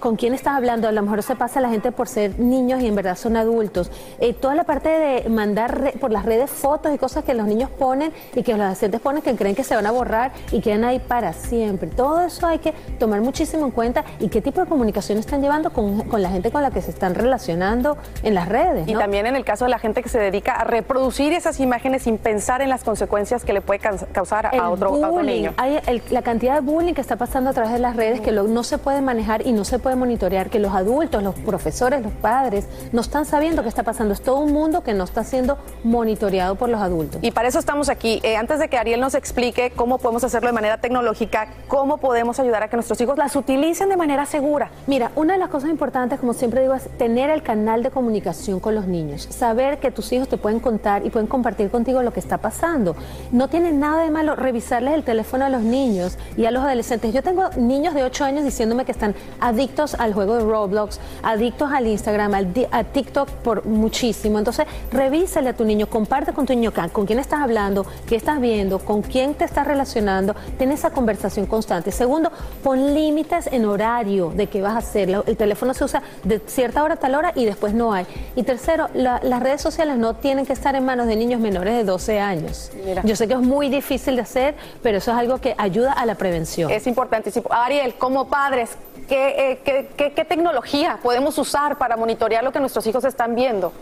[0.00, 0.88] con quién estás hablando.
[0.88, 3.90] A lo mejor se pasa la gente por ser niños y en verdad son adultos.
[4.18, 7.70] Eh, toda la parte de mandar por las redes fotos y cosas que los niños
[7.70, 10.84] ponen y que los adolescentes ponen que creen que se van a borrar y quedan
[10.84, 11.88] ahí para siempre.
[11.88, 15.70] Todo eso hay que tomar muchísimo en cuenta y qué tipo de comunicación están llevando
[15.70, 18.88] con, la gente con la que se están relacionando en las redes.
[18.88, 22.02] Y también en el caso de la gente que se dedica a reproducir esas imágenes
[22.02, 25.54] sin pensar en las consecuencias que le puede causar a otro, niño.
[25.56, 28.62] Hay la cantidad de bullying que está pasando a través de las redes que no
[28.62, 32.66] se puede manejar y no se puede monitorear, que los adultos, los profesores, los padres
[32.92, 34.14] no están sabiendo qué está pasando.
[34.14, 37.20] Es todo un mundo que no está siendo monitoreado por los adultos.
[37.22, 38.20] Y para eso estamos aquí.
[38.22, 42.38] Eh, antes de que Ariel nos explique cómo podemos hacerlo de manera tecnológica, cómo podemos
[42.40, 44.57] ayudar a que nuestros hijos las utilicen de manera segura.
[44.86, 48.60] Mira, una de las cosas importantes, como siempre digo, es tener el canal de comunicación
[48.60, 49.28] con los niños.
[49.30, 52.96] Saber que tus hijos te pueden contar y pueden compartir contigo lo que está pasando.
[53.32, 57.12] No tiene nada de malo revisarles el teléfono a los niños y a los adolescentes.
[57.12, 61.70] Yo tengo niños de 8 años diciéndome que están adictos al juego de Roblox, adictos
[61.72, 64.38] al Instagram, al, a TikTok por muchísimo.
[64.38, 68.40] Entonces, revísale a tu niño, comparte con tu niño con quién estás hablando, qué estás
[68.40, 70.34] viendo, con quién te estás relacionando.
[70.58, 71.90] Ten esa conversación constante.
[71.92, 72.30] Segundo,
[72.62, 75.10] pon límites en horario de qué vas a hacer.
[75.26, 78.06] El teléfono se usa de cierta hora a tal hora y después no hay.
[78.36, 81.84] Y tercero, las redes sociales no tienen que estar en manos de niños menores de
[81.84, 82.70] 12 años.
[83.04, 86.06] Yo sé que es muy difícil de hacer, pero eso es algo que ayuda a
[86.06, 86.70] la prevención.
[86.70, 87.48] Es importantísimo.
[87.50, 88.70] Ariel, como padres,
[89.08, 93.72] ¿qué, eh, qué tecnología podemos usar para monitorear lo que nuestros hijos están viendo?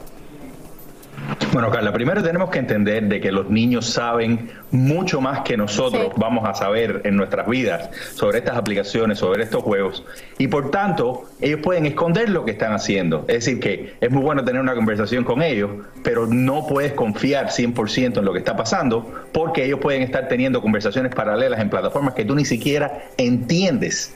[1.53, 6.13] Bueno, Carla, primero tenemos que entender de que los niños saben mucho más que nosotros
[6.17, 10.05] vamos a saber en nuestras vidas sobre estas aplicaciones, sobre estos juegos,
[10.39, 13.25] y por tanto ellos pueden esconder lo que están haciendo.
[13.29, 15.71] Es decir, que es muy bueno tener una conversación con ellos,
[16.03, 20.61] pero no puedes confiar 100% en lo que está pasando, porque ellos pueden estar teniendo
[20.61, 24.15] conversaciones paralelas en plataformas que tú ni siquiera entiendes.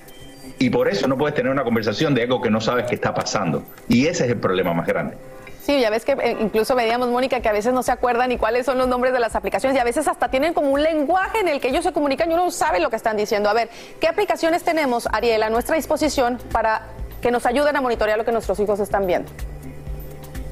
[0.58, 3.14] Y por eso no puedes tener una conversación de algo que no sabes que está
[3.14, 3.62] pasando.
[3.88, 5.16] Y ese es el problema más grande.
[5.62, 8.38] Sí, ya ves que eh, incluso veíamos, Mónica, que a veces no se acuerdan ni
[8.38, 11.40] cuáles son los nombres de las aplicaciones y a veces hasta tienen como un lenguaje
[11.40, 13.50] en el que ellos se comunican y uno no sabe lo que están diciendo.
[13.50, 13.68] A ver,
[14.00, 16.82] ¿qué aplicaciones tenemos, Ariel, a nuestra disposición para
[17.20, 19.30] que nos ayuden a monitorear lo que nuestros hijos están viendo?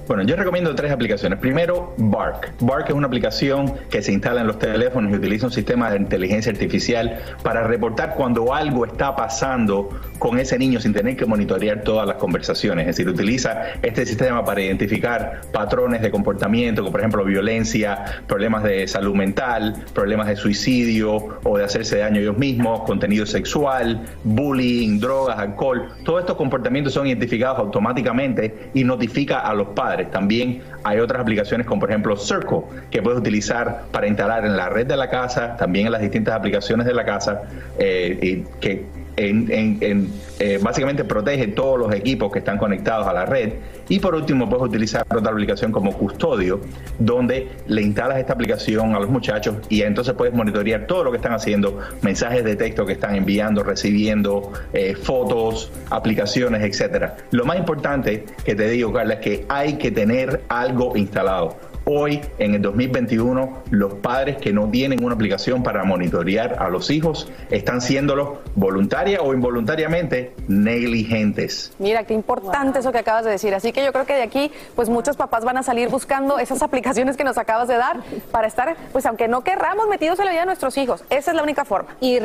[0.09, 1.39] Bueno, yo recomiendo tres aplicaciones.
[1.39, 2.55] Primero, Bark.
[2.61, 5.99] Bark es una aplicación que se instala en los teléfonos y utiliza un sistema de
[5.99, 11.83] inteligencia artificial para reportar cuando algo está pasando con ese niño sin tener que monitorear
[11.83, 12.89] todas las conversaciones.
[12.89, 18.63] Es decir, utiliza este sistema para identificar patrones de comportamiento, como por ejemplo violencia, problemas
[18.63, 25.01] de salud mental, problemas de suicidio o de hacerse daño ellos mismos, contenido sexual, bullying,
[25.01, 25.87] drogas, alcohol.
[26.03, 31.67] Todos estos comportamientos son identificados automáticamente y notifica a los padres también hay otras aplicaciones
[31.67, 35.57] como por ejemplo Circle, que puedes utilizar para instalar en la red de la casa,
[35.57, 37.43] también en las distintas aplicaciones de la casa,
[37.79, 38.87] eh, y que
[39.19, 43.55] en, eh, básicamente protege todos los equipos que están conectados a la red.
[43.89, 46.61] Y por último, puedes utilizar otra aplicación como Custodio,
[46.99, 51.17] donde le instalas esta aplicación a los muchachos y entonces puedes monitorear todo lo que
[51.17, 57.17] están haciendo, mensajes de texto que están enviando, recibiendo, eh, fotos, aplicaciones, etcétera.
[57.31, 62.21] Lo más importante que te digo, Carla, es que hay que tener algo instalado Hoy,
[62.39, 67.33] en el 2021, los padres que no tienen una aplicación para monitorear a los hijos
[67.49, 71.73] están siéndolo voluntaria o involuntariamente negligentes.
[71.79, 73.55] Mira, qué importante eso que acabas de decir.
[73.55, 76.63] Así que yo creo que de aquí, pues muchos papás van a salir buscando esas
[76.69, 80.33] aplicaciones que nos acabas de dar para estar, pues aunque no querramos, metidos en la
[80.33, 81.03] vida de nuestros hijos.
[81.09, 81.97] Esa es la única forma.
[82.03, 82.19] Y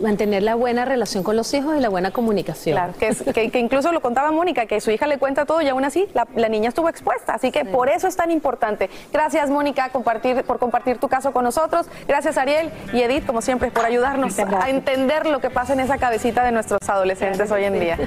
[0.00, 2.76] mantener la buena relación con los hijos y la buena comunicación.
[2.76, 6.08] Claro, que, incluso lo contaba Mónica, que su hija le cuenta todo y aún así
[6.14, 7.34] la, niña estuvo expuesta.
[7.34, 8.88] Así que por eso es tan importante.
[9.12, 11.86] Gracias, Mónica, compartir, por compartir tu caso con nosotros.
[12.06, 15.98] Gracias, Ariel y Edith, como siempre, por ayudarnos a entender lo que pasa en esa
[15.98, 17.98] cabecita de nuestros adolescentes hoy en día.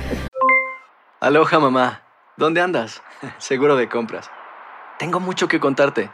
[1.19, 2.01] Aloha, mamá.
[2.37, 3.01] ¿Dónde andas?
[3.37, 4.29] Seguro de compras.
[4.99, 6.09] Tengo mucho que contarte.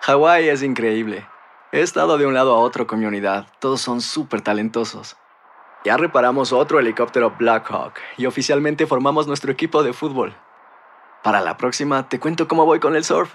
[0.00, 1.26] Hawái es increíble.
[1.72, 3.46] He estado de un lado a otro con mi unidad.
[3.58, 5.16] Todos son súper talentosos.
[5.84, 10.34] Ya reparamos otro helicóptero Blackhawk y oficialmente formamos nuestro equipo de fútbol.
[11.22, 13.34] Para la próxima te cuento cómo voy con el surf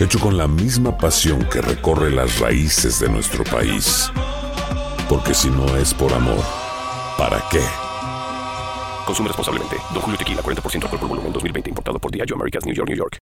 [0.00, 4.10] hecho con la misma pasión que recorre las raíces de nuestro país.
[5.08, 6.44] Porque si no es por amor,
[7.16, 7.62] ¿para qué?
[9.04, 9.76] Consume responsablemente.
[9.92, 11.70] Don Julio Tequila, 40% alcohol por volumen, 2020.
[11.70, 13.18] Importado por Diageo Americas, New York, New York.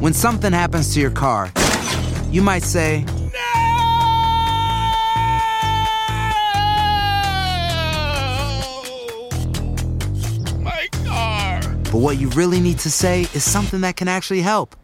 [0.00, 1.50] When something happens to your car,
[2.30, 3.04] you might say,
[10.58, 11.60] My car.
[11.92, 14.74] but what you really need to say is something that can actually help.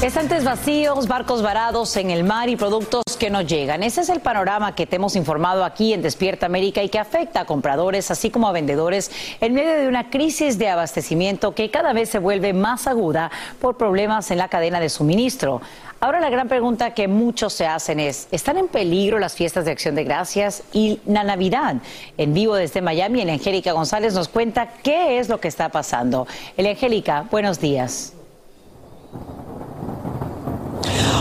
[0.00, 3.82] Estantes vacíos, barcos varados en el mar y productos que no llegan.
[3.82, 7.40] Ese es el panorama que te hemos informado aquí en Despierta América y que afecta
[7.40, 11.92] a compradores así como a vendedores en medio de una crisis de abastecimiento que cada
[11.92, 15.60] vez se vuelve más aguda por problemas en la cadena de suministro.
[15.98, 19.72] Ahora la gran pregunta que muchos se hacen es, ¿están en peligro las fiestas de
[19.72, 21.74] acción de gracias y la Navidad?
[22.16, 26.28] En vivo desde Miami, el Angélica González nos cuenta qué es lo que está pasando.
[26.56, 28.12] El Angélica, buenos días.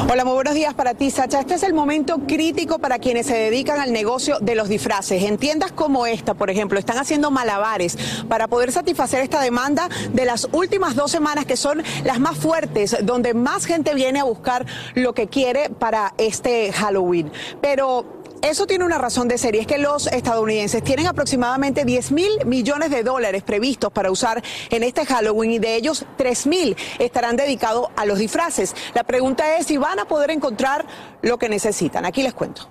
[0.09, 1.41] Hola, muy buenos días para ti, Sacha.
[1.41, 5.23] Este es el momento crítico para quienes se dedican al negocio de los disfraces.
[5.23, 7.97] En tiendas como esta, por ejemplo, están haciendo malabares
[8.29, 12.97] para poder satisfacer esta demanda de las últimas dos semanas que son las más fuertes,
[13.03, 14.65] donde más gente viene a buscar
[14.95, 17.31] lo que quiere para este Halloween.
[17.61, 22.11] Pero eso tiene una razón de ser y es que los estadounidenses tienen aproximadamente 10
[22.11, 26.77] mil millones de dólares previstos para usar en este Halloween y de ellos 3 mil
[26.99, 28.75] estarán dedicados a los disfraces.
[28.93, 30.85] La pregunta es si van a poder encontrar
[31.21, 32.05] lo que necesitan.
[32.05, 32.69] Aquí les cuento.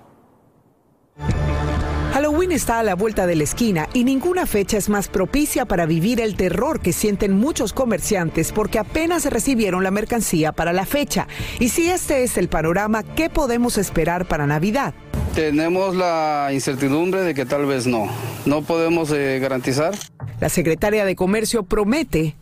[2.16, 5.84] Halloween está a la vuelta de la esquina y ninguna fecha es más propicia para
[5.84, 11.28] vivir el terror que sienten muchos comerciantes porque apenas recibieron la mercancía para la fecha.
[11.60, 14.94] Y si este es el panorama, ¿qué podemos esperar para Navidad?
[15.37, 18.09] Tenemos la incertidumbre de que tal vez no.
[18.47, 19.95] No podemos eh, garantizar.
[20.41, 22.37] La secretaria de Comercio promete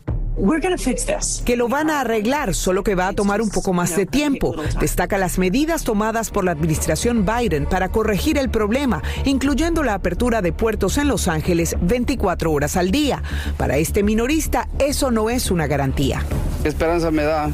[1.45, 4.55] que lo van a arreglar, solo que va a tomar un poco más de tiempo.
[4.79, 10.41] Destaca las medidas tomadas por la administración Biden para corregir el problema, incluyendo la apertura
[10.41, 13.21] de puertos en Los Ángeles 24 horas al día.
[13.57, 16.23] Para este minorista, eso no es una garantía.
[16.63, 17.51] Esperanza me da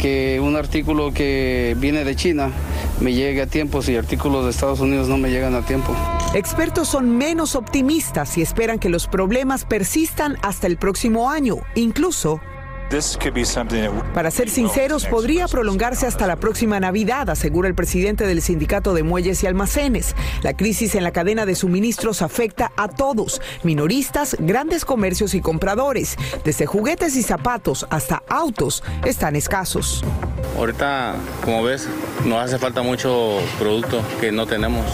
[0.00, 2.50] que un artículo que viene de China
[3.00, 5.94] me llegue a tiempo si artículos de Estados Unidos no me llegan a tiempo.
[6.34, 12.40] Expertos son menos optimistas y esperan que los problemas persistan hasta el próximo año, incluso
[14.14, 19.04] para ser sinceros, podría prolongarse hasta la próxima Navidad, asegura el presidente del Sindicato de
[19.04, 20.16] Muelles y Almacenes.
[20.42, 26.16] La crisis en la cadena de suministros afecta a todos, minoristas, grandes comercios y compradores.
[26.44, 30.02] Desde juguetes y zapatos hasta autos están escasos.
[30.58, 31.14] Ahorita,
[31.44, 31.88] como ves,
[32.24, 34.84] nos hace falta mucho producto que no tenemos.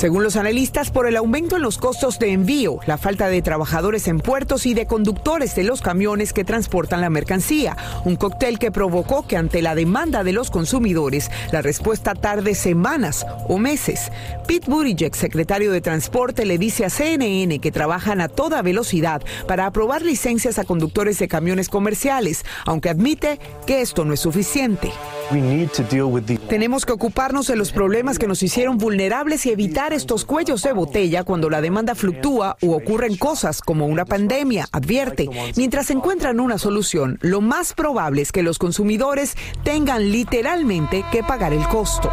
[0.00, 4.08] Según los analistas, por el aumento en los costos de envío, la falta de trabajadores
[4.08, 7.76] en puertos y de conductores de los camiones que transportan la mercancía,
[8.06, 13.26] un cóctel que provocó que ante la demanda de los consumidores, la respuesta tarde semanas
[13.46, 14.10] o meses.
[14.48, 19.66] Pete Buttigieg, secretario de Transporte, le dice a CNN que trabajan a toda velocidad para
[19.66, 24.90] aprobar licencias a conductores de camiones comerciales, aunque admite que esto no es suficiente.
[26.48, 30.72] Tenemos que ocuparnos de los problemas que nos hicieron vulnerables y evitar estos cuellos de
[30.72, 35.28] botella cuando la demanda fluctúa o ocurren cosas como una pandemia, advierte.
[35.56, 41.52] Mientras encuentran una solución, lo más probable es que los consumidores tengan literalmente que pagar
[41.52, 42.10] el costo.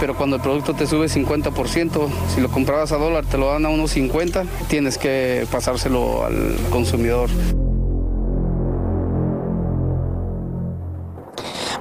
[0.00, 3.66] Pero cuando el producto te sube 50%, si lo comprabas a dólar te lo dan
[3.66, 7.30] a unos 50, tienes que pasárselo al consumidor.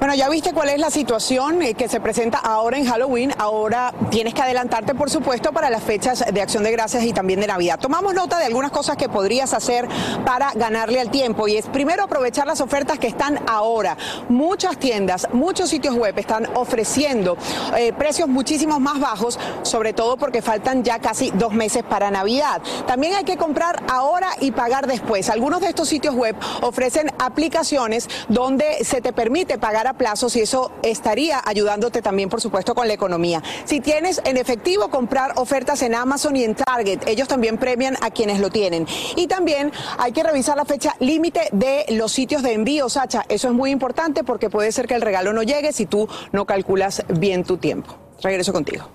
[0.01, 3.31] Bueno, ya viste cuál es la situación eh, que se presenta ahora en Halloween.
[3.37, 7.39] Ahora tienes que adelantarte, por supuesto, para las fechas de Acción de Gracias y también
[7.39, 7.77] de Navidad.
[7.79, 9.87] Tomamos nota de algunas cosas que podrías hacer
[10.25, 13.95] para ganarle al tiempo y es primero aprovechar las ofertas que están ahora.
[14.27, 17.37] Muchas tiendas, muchos sitios web están ofreciendo
[17.77, 22.59] eh, precios muchísimos más bajos, sobre todo porque faltan ya casi dos meses para Navidad.
[22.87, 25.29] También hay que comprar ahora y pagar después.
[25.29, 30.41] Algunos de estos sitios web ofrecen aplicaciones donde se te permite pagar a plazos y
[30.41, 33.43] eso estaría ayudándote también, por supuesto, con la economía.
[33.65, 37.07] Si tienes en efectivo, comprar ofertas en Amazon y en Target.
[37.07, 38.87] Ellos también premian a quienes lo tienen.
[39.15, 43.23] Y también hay que revisar la fecha límite de los sitios de envío, Sacha.
[43.29, 46.45] Eso es muy importante porque puede ser que el regalo no llegue si tú no
[46.45, 47.95] calculas bien tu tiempo.
[48.21, 48.87] Regreso contigo.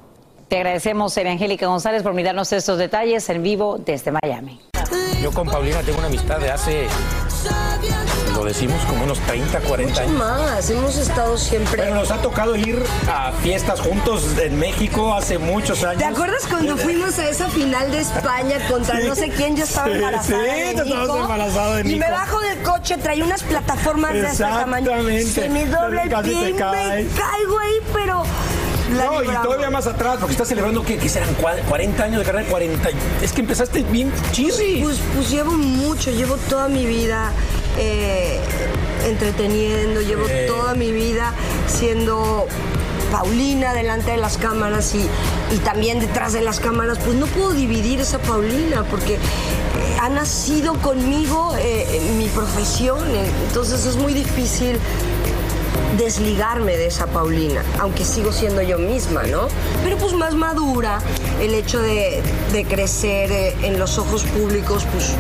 [0.49, 4.61] Te agradecemos, Angélica González, por mirarnos estos detalles en vivo desde Miami.
[5.21, 6.87] Yo con Paulina tengo una amistad de hace,
[8.43, 10.13] lo decimos, como unos 30, 40 años.
[10.13, 11.77] más, hemos estado siempre.
[11.83, 15.99] Bueno, nos ha tocado ir a fiestas juntos en México hace muchos años.
[15.99, 19.57] ¿Te acuerdas cuando fuimos a esa final de España contra no sé quién?
[19.57, 20.43] Yo estaba embarazada.
[20.45, 22.07] sí, de Nico, embarazada de Y me Nico.
[22.11, 24.91] bajo del coche, traía unas plataformas de este tamaño.
[24.91, 25.25] Exactamente.
[25.31, 28.23] Se me dobla el pie me caigo ahí, pero.
[28.97, 32.19] la No, y todavía más atrás, porque estás celebrando que, que serán cua- 40 años
[32.21, 32.91] de carrera, 40.
[32.91, 34.81] y- Es que empezaste bien chirri.
[34.83, 37.33] Pues, pues llevo mucho, llevo toda mi vida
[37.79, 38.41] eh,
[39.05, 41.33] entreteniendo, llevo toda mi vida
[41.67, 42.47] siendo
[43.13, 45.09] Paulina delante de las cámaras y,
[45.55, 49.19] y también detrás de las cámaras, pues no puedo dividir esa Paulina porque eh,
[50.01, 52.99] ha nacido conmigo eh, mi profesión,
[53.49, 54.79] entonces es muy difícil
[55.99, 59.49] desligarme de esa Paulina, aunque sigo siendo yo misma, ¿no?
[59.83, 60.99] Pero pues más madura,
[61.41, 62.23] el hecho de,
[62.53, 65.13] de crecer en los ojos públicos, pues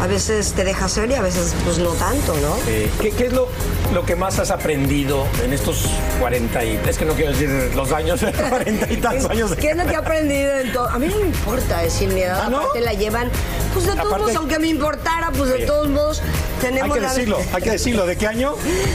[0.00, 2.56] a veces te deja ser y a veces pues no tanto, ¿no?
[2.68, 3.48] Eh, ¿qué, qué es lo,
[3.94, 5.86] lo que más has aprendido en estos
[6.20, 6.80] 40 y...
[6.86, 8.20] Es que no quiero decir los años,
[8.50, 9.50] 40 y tantos años.
[9.50, 10.88] de ¿Qué es lo que he aprendido en todo?
[10.88, 12.58] A mí no me importa decir mi edad, ¿Ah, no?
[12.58, 13.30] aparte la llevan,
[13.72, 16.20] pues de todos Aparte- modos, aunque me importara, pues de todos modos
[16.60, 18.06] tenemos Hay que la- decirlo, hay que decirlo.
[18.06, 18.54] ¿De qué año?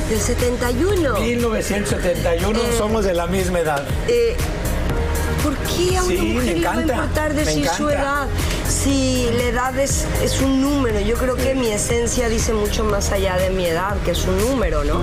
[0.09, 1.19] Del 71.
[1.19, 3.83] 1971, Eh, somos de la misma edad.
[4.07, 4.35] Eh,
[5.43, 8.27] ¿Por qué a una Sí, mujer le va a importar decir su edad?
[8.71, 13.11] Si la edad es, es un número, yo creo que mi esencia dice mucho más
[13.11, 15.01] allá de mi edad, que es un número, ¿no?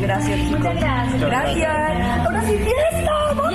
[0.00, 0.60] Gracias, chicos.
[0.60, 1.20] gracias.
[1.20, 2.26] Gracias.
[2.26, 3.12] Ahora sí, fiesta.
[3.28, 3.52] vamos.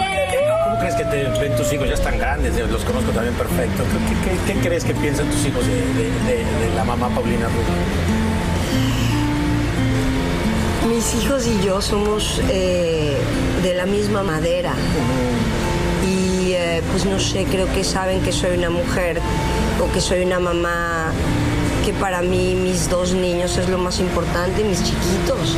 [0.65, 1.87] ¿Cómo crees que te ven tus hijos?
[1.89, 3.83] Ya están grandes, los conozco también perfecto.
[4.23, 7.45] ¿Qué, qué- qué crees que piensan tus hijos de, de- de- de la mamá Paulina
[7.47, 7.75] Rubio?
[10.95, 13.15] Mis hijos y yo somos eh,
[13.63, 14.73] de la misma madera.
[16.51, 19.21] Y eh, pues no sé, creo que saben que soy una mujer
[19.79, 21.13] o que soy una mamá
[21.85, 25.55] que para mí mis dos niños es lo más importante, mis chiquitos.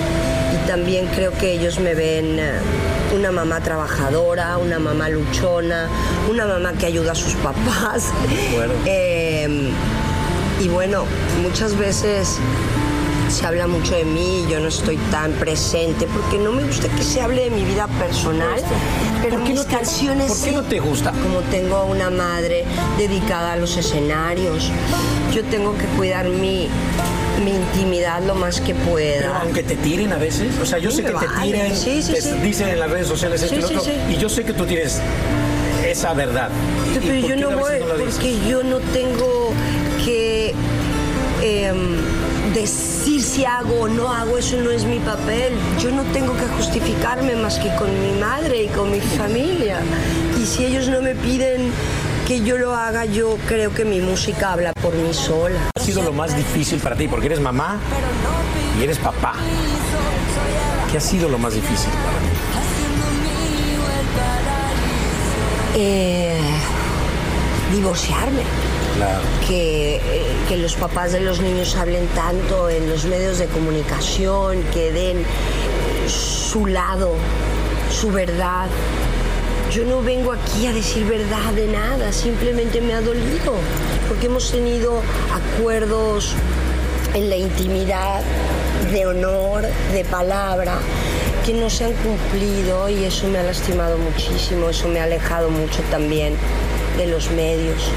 [0.54, 2.60] Y también creo que ellos me ven eh,
[3.16, 5.90] una mamá trabajadora, una mamá luchona,
[6.30, 8.12] una mamá que ayuda a sus papás.
[8.86, 9.72] Eh,
[10.62, 11.06] y bueno,
[11.42, 12.38] muchas veces
[13.34, 17.02] se habla mucho de mí, yo no estoy tan presente porque no me gusta que
[17.04, 18.62] se hable de mi vida personal,
[19.24, 21.12] pero ¿Por qué mis no te- canciones por qué no te gusta?
[21.12, 22.64] Como tengo una madre
[22.98, 24.70] dedicada a los escenarios,
[25.34, 26.68] yo tengo que cuidar mi,
[27.44, 29.22] mi intimidad lo más que pueda.
[29.22, 32.04] Pero aunque te tiren a veces, o sea, yo Sí, sé que te tiren, Sí,
[32.04, 32.30] sí, te sí.
[32.44, 35.00] dicen en las redes sociales esto y lo otro, y yo sé que tú tienes
[35.88, 36.50] esa verdad.
[36.94, 39.54] ¿Y- y Pero yo no a voy, no porque yo no tengo
[40.06, 40.54] que
[41.42, 41.98] em,
[42.54, 45.54] decir si hago o no hago, eso no es mi papel.
[45.82, 49.80] Yo no tengo que justificarme más que con mi madre y con mi familia.
[50.42, 51.72] Y si ellos no me piden
[52.28, 55.60] que yo lo haga, yo creo que mi música habla por mí sola.
[55.76, 57.08] ha sido lo más difícil para ti?
[57.08, 57.78] Porque eres mamá
[58.80, 59.34] y eres papá.
[60.92, 62.64] ¿Qué ha sido lo más difícil para ti?
[65.76, 66.40] Eh,
[67.74, 68.44] divorciarme.
[69.48, 70.02] Que, eh,
[70.48, 75.26] que los papás de los niños hablen tanto en los medios de comunicación, que den
[76.08, 77.16] su lado,
[77.92, 78.68] su verdad.
[79.72, 83.56] Yo no vengo aquí a decir verdad de nada, simplemente me ha dolido,
[84.08, 85.02] porque hemos tenido
[85.34, 86.36] acuerdos
[87.16, 88.22] en la intimidad,
[88.92, 89.64] de honor,
[89.94, 90.78] de palabra,
[91.46, 95.50] que no se han cumplido y eso me ha lastimado muchísimo, eso me ha alejado
[95.50, 96.36] mucho también
[96.98, 97.90] de los medios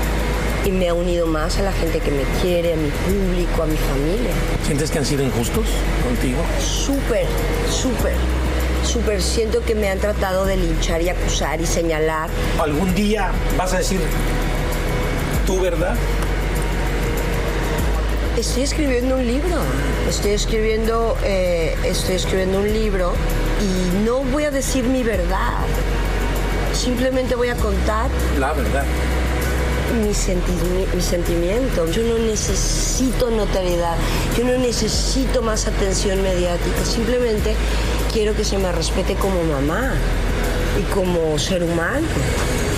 [0.67, 3.67] y me ha unido más a la gente que me quiere, a mi público, a
[3.67, 4.31] mi familia.
[4.65, 5.65] ¿Sientes que han sido injustos
[6.03, 6.41] contigo?
[6.61, 7.25] Súper,
[7.71, 8.15] súper,
[8.85, 9.23] súper.
[9.23, 12.31] Siento que me han tratado de linchar y acusar y señalar.
[12.61, 14.01] ¿Algún día vas a decir
[15.47, 15.95] tu verdad?
[18.37, 19.57] Estoy escribiendo un libro.
[20.09, 23.13] Estoy escribiendo, eh, estoy escribiendo un libro
[23.61, 25.61] y no voy a decir mi verdad.
[26.73, 28.85] Simplemente voy a contar La verdad.
[29.95, 31.87] Mi, sentimi- mi sentimiento.
[31.91, 33.97] Yo no necesito notoriedad,
[34.37, 36.85] yo no necesito más atención mediática.
[36.85, 37.55] Simplemente
[38.13, 39.93] quiero que se me respete como mamá
[40.79, 42.07] y como ser humano.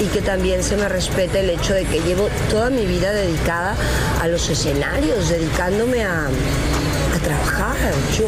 [0.00, 3.74] Y que también se me respete el hecho de que llevo toda mi vida dedicada
[4.22, 7.74] a los escenarios, dedicándome a, a trabajar.
[8.16, 8.26] Yo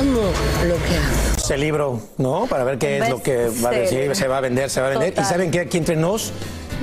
[0.00, 0.22] amo
[0.66, 1.36] lo que hago.
[1.36, 2.46] Ese libro, ¿no?
[2.48, 4.88] Para ver qué es lo que va a decir, se va a vender, se va
[4.88, 5.10] a vender.
[5.10, 5.24] Total.
[5.24, 6.32] Y saben que aquí entre nos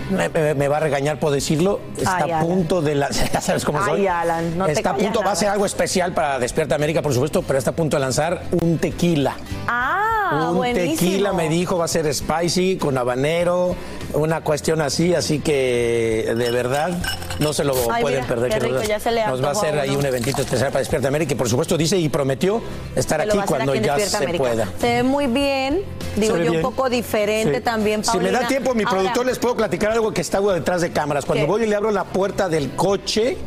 [0.09, 1.79] me, me- me va a regañar por decirlo.
[1.97, 3.09] Está Ay, a punto de la.
[3.33, 4.07] Ya sabes cómo Ay, soy.
[4.07, 7.41] Alan, no está a punto, va a ser algo especial para Despierta América, por supuesto,
[7.43, 9.35] pero está a punto de lanzar un tequila.
[9.67, 10.08] Ah,
[10.49, 10.95] un buenísimo.
[10.95, 13.75] tequila me dijo va a ser spicy con habanero,
[14.13, 16.97] una cuestión así, así que de verdad
[17.39, 18.49] no se lo Ay, pueden mira, perder.
[18.51, 20.69] qué que rico, nos, ya se le nos va a hacer ahí un eventito especial
[20.71, 22.61] para Despierta América y por supuesto dice y prometió
[22.95, 24.37] estar aquí cuando aquí ya se América.
[24.37, 24.67] pueda.
[24.79, 25.81] Se ve muy bien,
[26.15, 26.55] digo yo, bien.
[26.57, 27.63] un poco diferente Sí.
[27.63, 28.41] también, Si me Paulina.
[28.41, 31.25] da tiempo, mi Ahora, productor les puedo platicar algo que está detrás de cámaras.
[31.25, 31.51] Cuando ¿Qué?
[31.51, 33.37] voy y le abro la puerta del coche,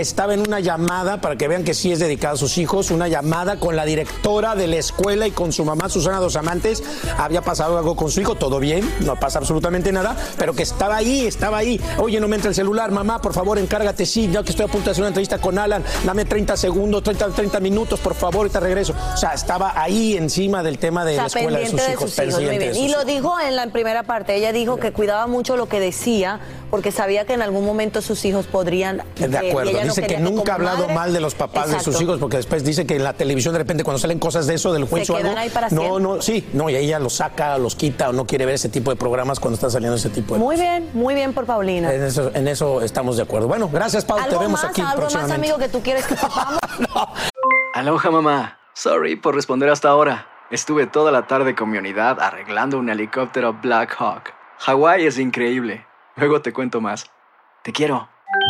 [0.00, 3.08] estaba en una llamada, para que vean que sí es dedicada a sus hijos, una
[3.08, 6.82] llamada con la directora de la escuela y con su mamá, Susana Dos Amantes.
[7.16, 10.96] Había pasado algo con su hijo, todo bien, no pasa absolutamente nada, pero que estaba
[10.96, 11.80] ahí, estaba ahí.
[11.98, 14.68] Oye, no me entra el celular, mamá, por favor, encárgate, sí, ya que estoy a
[14.68, 18.46] punto de hacer una entrevista con Alan, dame 30 segundos, 30, 30 minutos, por favor,
[18.46, 18.94] y te regreso.
[19.14, 22.10] O sea, estaba ahí encima del tema de la escuela de sus de hijos.
[22.10, 22.76] sus hijos, muy bien.
[22.76, 24.34] Y lo dijo en la primera parte.
[24.34, 26.40] Ella dijo que cuidaba mucho lo que decía
[26.70, 29.02] porque sabía que en algún momento sus hijos podrían.
[29.16, 32.00] De eh, acuerdo, dice que nunca ha hablado madre- mal de los papás de sus
[32.00, 34.72] hijos, porque después dice que en la televisión de repente cuando salen cosas de eso,
[34.72, 36.02] del juicio o algo, ahí para no, siempre.
[36.02, 38.90] no, sí, no, y ella los saca, los quita o no quiere ver ese tipo
[38.90, 41.92] de programas cuando está saliendo ese tipo de Muy bien, muy bien por Paulina.
[41.92, 43.48] En eso, en eso estamos de acuerdo.
[43.48, 46.16] Bueno, gracias, Pau, te ¿Algo vemos más, aquí algo más, amigo, que tú quieres que
[46.16, 46.58] sepamos?
[47.74, 48.58] Aloha mamá.
[48.74, 50.26] Sorry por responder hasta ahora.
[50.50, 54.32] Estuve toda la tarde con mi unidad arreglando un helicóptero Black Hawk.
[54.58, 55.84] Hawái es increíble.
[56.16, 57.10] Luego te cuento más.
[57.62, 58.08] Te quiero.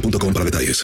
[0.00, 0.82] detalles.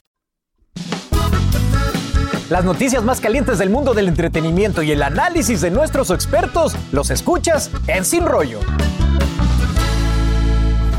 [2.49, 7.11] Las noticias más calientes del mundo del entretenimiento y el análisis de nuestros expertos los
[7.11, 8.59] escuchas en Sin Rollo.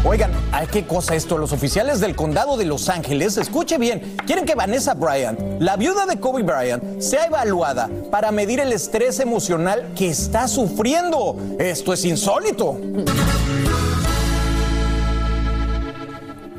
[0.04, 1.38] Oigan, ¿a qué cosa esto?
[1.38, 6.08] Los oficiales del condado de Los Ángeles, escuche bien, quieren que Vanessa Bryant, la viuda
[6.08, 11.38] de Kobe Bryant, sea evaluada para medir el estrés emocional que está sufriendo.
[11.60, 12.80] Esto es insólito.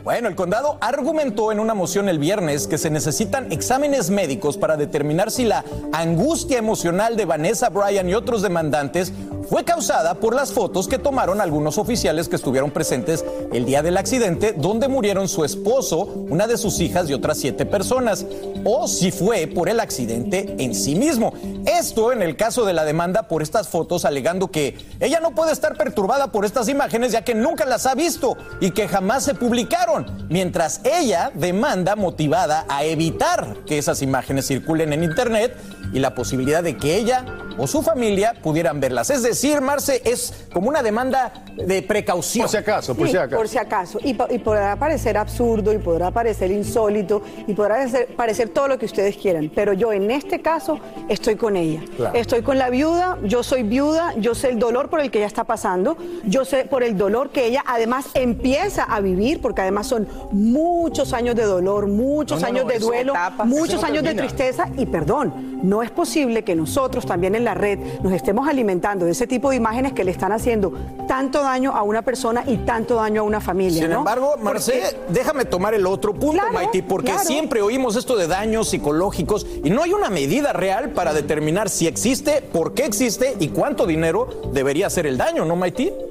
[0.04, 4.76] Bueno, el condado argumentó en una moción el viernes que se necesitan exámenes médicos para
[4.76, 9.12] determinar si la angustia emocional de Vanessa Bryan y otros demandantes
[9.52, 13.22] fue causada por las fotos que tomaron algunos oficiales que estuvieron presentes
[13.52, 17.66] el día del accidente donde murieron su esposo, una de sus hijas y otras siete
[17.66, 18.24] personas,
[18.64, 21.34] o si fue por el accidente en sí mismo.
[21.66, 25.52] Esto en el caso de la demanda por estas fotos alegando que ella no puede
[25.52, 29.34] estar perturbada por estas imágenes ya que nunca las ha visto y que jamás se
[29.34, 29.91] publicaron,
[30.28, 35.56] mientras ella demanda motivada a evitar que esas imágenes circulen en internet
[35.92, 37.24] y la posibilidad de que ella
[37.58, 39.10] o su familia pudieran verlas.
[39.10, 42.44] Es decir, Marce, es como una demanda de precaución.
[42.44, 43.36] Por si acaso, por Sí, si acaso.
[43.36, 43.98] por si acaso.
[44.02, 48.68] Y, po- y podrá parecer absurdo y podrá parecer insólito y podrá parecer, parecer todo
[48.68, 49.50] lo que ustedes quieran.
[49.54, 50.78] Pero yo en este caso
[51.10, 51.82] estoy con ella.
[51.96, 52.18] Claro.
[52.18, 55.26] Estoy con la viuda, yo soy viuda, yo sé el dolor por el que ella
[55.26, 59.86] está pasando, yo sé por el dolor que ella además empieza a vivir, porque además
[59.88, 63.46] son muchos años de dolor, muchos No, no, años no, de duelo, etapas.
[63.46, 67.78] muchos años de tristeza y perdón, no es posible que nosotros también en la red
[68.02, 70.72] nos estemos alimentando de ese tipo de imágenes que le están haciendo
[71.06, 73.82] tanto daño a una persona y tanto daño a una familia.
[73.82, 73.98] Sin ¿no?
[73.98, 77.26] embargo, Marcé, déjame tomar el otro punto, Maite, porque claro.
[77.26, 81.86] siempre oímos esto de daños psicológicos y no hay una medida real para determinar si
[81.86, 86.01] existe, por qué existe y cuánto dinero debería ser el daño, ¿no, Maite?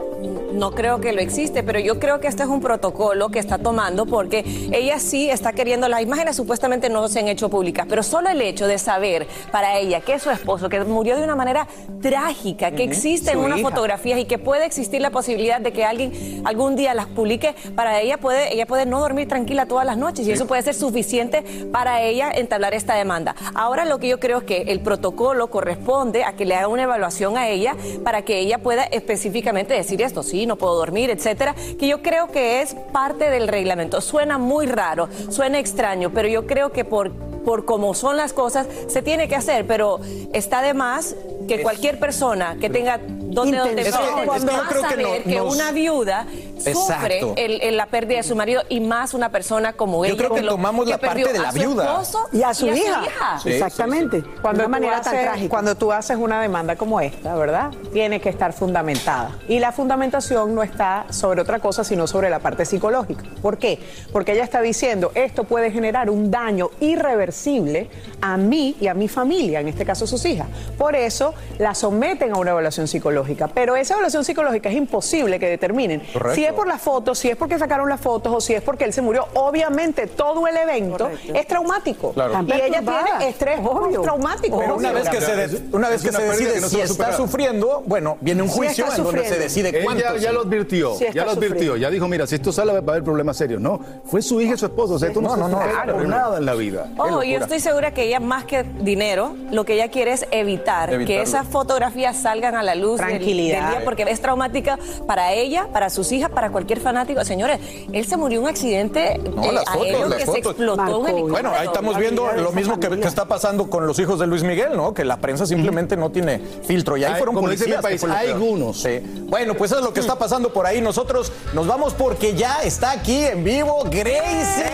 [0.53, 3.57] No creo que lo existe, pero yo creo que este es un protocolo que está
[3.57, 8.03] tomando porque ella sí está queriendo, las imágenes supuestamente no se han hecho públicas, pero
[8.03, 11.35] solo el hecho de saber para ella que es su esposo, que murió de una
[11.35, 11.67] manera
[12.01, 12.91] trágica, que Ujú.
[12.91, 13.69] existen Su unas hija.
[13.69, 17.99] fotografías y que puede existir la posibilidad de que alguien algún día las publique, para
[18.01, 21.43] ella puede, ella puede no dormir tranquila todas las noches y eso puede ser suficiente
[21.71, 23.35] para ella entablar esta demanda.
[23.53, 26.83] Ahora lo que yo creo es que el protocolo corresponde a que le haga una
[26.83, 31.55] evaluación a ella para que ella pueda específicamente decir esto, sí, no puedo dormir, etcétera,
[31.79, 34.01] que yo creo que es parte del reglamento.
[34.01, 37.11] Suena muy raro, suena extraño, pero yo creo que por
[37.41, 39.99] por cómo son las cosas, se tiene que hacer, pero
[40.33, 41.15] está de más
[41.57, 44.03] que cualquier persona que tenga dos dedos de Intención.
[44.03, 46.25] frente Es que- yo va a que saber no- que nos- una viuda
[46.57, 47.33] sufre Exacto.
[47.37, 50.15] el- el- la pérdida de su marido y más una persona como ella.
[50.17, 52.03] creo que lo- tomamos la perdió parte de la a su viuda.
[52.33, 53.39] Y a su hija.
[53.41, 54.23] Sí, Exactamente.
[54.41, 55.49] Cuando de una manera tan trágica.
[55.49, 57.71] Cuando tú haces una demanda como esta, ¿verdad?
[57.93, 59.37] Tiene que estar fundamentada.
[59.47, 63.23] Y la fundamentación no está sobre otra cosa, sino sobre la parte psicológica.
[63.41, 63.79] ¿Por qué?
[64.11, 67.89] Porque ella está diciendo, esto puede generar un daño irreversible
[68.21, 70.47] a mí y a mi familia, en este caso sus hijas.
[70.77, 73.47] Por eso la someten a una evaluación psicológica.
[73.47, 76.35] Pero esa evaluación psicológica es imposible que determinen Correcto.
[76.35, 78.83] si es por las fotos, si es porque sacaron las fotos o si es porque
[78.85, 79.27] él se murió.
[79.33, 82.13] Obviamente todo el evento es traumático.
[82.13, 82.33] Claro.
[82.47, 83.59] Y ella tiene estrés
[84.03, 84.59] traumático.
[84.59, 86.61] Pero una vez que se, de- una vez Es que una se pérdida decide que
[86.61, 89.83] no se si está sufriendo, bueno, viene un Sí juicio está en donde se decide
[89.83, 90.03] cuánto.
[90.03, 91.77] Ella ya lo advirtió, Sí ya lo advirtió, sufriendo.
[91.77, 93.61] ya dijo, mira, si esto sale va a haber problemas serios.
[93.61, 95.71] No, fue su hija y su esposo, o sea, esto no, No, no, se no,
[95.71, 96.87] claro, nada en la vida.
[96.97, 100.89] Ojo, yo estoy segura que ella más que dinero, lo que ella quiere es evitar
[101.05, 103.61] que esas fotografías salgan a la luz del- Tranquilidad.
[103.61, 107.23] del día porque es traumática para ella, para sus hijas, para cualquier fanático.
[107.25, 107.59] Señores,
[107.91, 110.51] él se murió en un accidente No, eh, las fotos, aéreo las que se fotos.
[110.51, 111.27] explotó un helicóptero.
[111.29, 114.43] Bueno, ahí estamos viendo lo mismo que, que está pasando con los hijos de Luis
[114.43, 114.93] Miguel, ¿no?
[114.93, 116.97] Que la prensa simplemente no tiene filtro.
[116.97, 118.01] Y ahí Hay- fueron como dice mi policías.
[118.01, 118.81] país, hay algunos.
[118.81, 118.99] Sí.
[119.27, 120.81] Bueno, pues eso es lo que está pasando por ahí.
[120.81, 124.71] Nosotros nos vamos porque ya está aquí en vivo Gracie.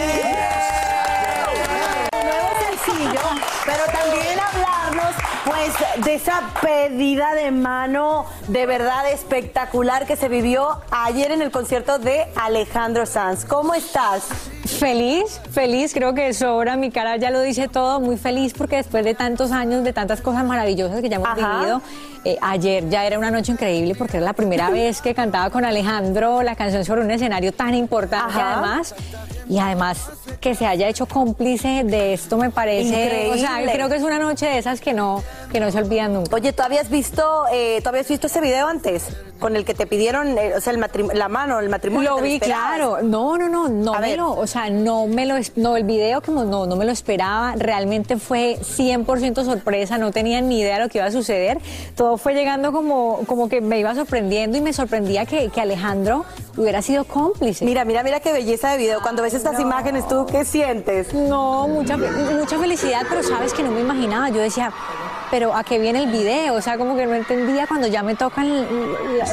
[2.12, 3.20] nuevo sencillo,
[3.66, 4.66] pero también hablarnos
[5.48, 11.52] pues de esa pedida de mano de verdad espectacular que se vivió ayer en el
[11.52, 13.45] concierto de Alejandro Sanz.
[13.45, 14.28] ¿Cómo estás?
[14.68, 19.03] Feliz, feliz, creo que sobra, mi cara ya lo dice todo, muy feliz porque después
[19.05, 21.59] de tantos años, de tantas cosas maravillosas que ya hemos Ajá.
[21.59, 21.82] vivido,
[22.26, 25.63] eh, ayer ya era una noche increíble porque era la primera vez que cantaba con
[25.65, 28.53] Alejandro la canción sobre un escenario tan importante Ajá.
[28.53, 28.95] además.
[29.49, 30.09] Y además
[30.41, 34.20] que se haya hecho cómplice de esto me parece, o sea, creo que es una
[34.20, 36.36] noche de esas que no, que no se olvidan nunca.
[36.36, 39.06] Oye, ¿tú habías visto, eh, ¿tú habías visto ese video antes?
[39.39, 40.84] Con el que te pidieron, eh, o sea, el
[41.14, 42.12] la mano, el matrimonio.
[42.12, 42.76] Lo ¿te vi, esperabas?
[42.78, 42.98] claro.
[43.04, 44.18] No, no, no, no A me ver.
[44.18, 47.54] lo, o sea, no me lo, no, el video como no, no me lo esperaba.
[47.56, 51.60] Realmente fue 100% sorpresa, no tenía ni idea de lo que iba a suceder.
[51.95, 56.26] Todo fue llegando como, como que me iba sorprendiendo y me sorprendía que, que Alejandro
[56.58, 57.64] hubiera sido cómplice.
[57.64, 59.02] Mira, mira, mira qué belleza de video.
[59.02, 61.14] Cuando ves estas imágenes, ¿tú qué sientes?
[61.14, 64.30] No, mucha, mucha felicidad, pero sabes que no me imaginaba.
[64.30, 64.72] Yo decía,
[65.32, 66.53] pero ¿a qué viene el video?
[66.55, 68.67] O sea, como que no entendía cuando ya me tocan el,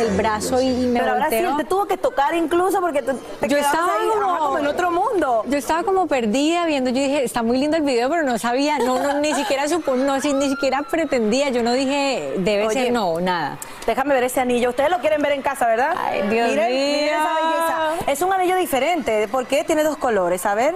[0.01, 1.51] el brazo y, y me Pero ahora sí, volteo.
[1.53, 4.59] él te tuvo que tocar incluso porque te, te yo estaba ahí, como, ajá, como
[4.59, 5.42] en otro mundo.
[5.47, 8.78] Yo estaba como perdida viendo, yo dije, está muy lindo el video, pero no sabía,
[8.78, 12.84] no, no ni siquiera supo, no, si- ni siquiera pretendía, yo no dije, debe Oye,
[12.84, 13.59] ser, no, nada.
[13.86, 14.70] Déjame ver ese anillo.
[14.70, 15.95] Ustedes lo quieren ver en casa, ¿verdad?
[15.99, 16.80] Ay, Dios miren, mío.
[16.80, 18.11] miren esa belleza.
[18.12, 19.28] Es un anillo diferente.
[19.28, 19.62] ¿Por qué?
[19.64, 20.47] Tiene dos colores.
[20.47, 20.74] A ver.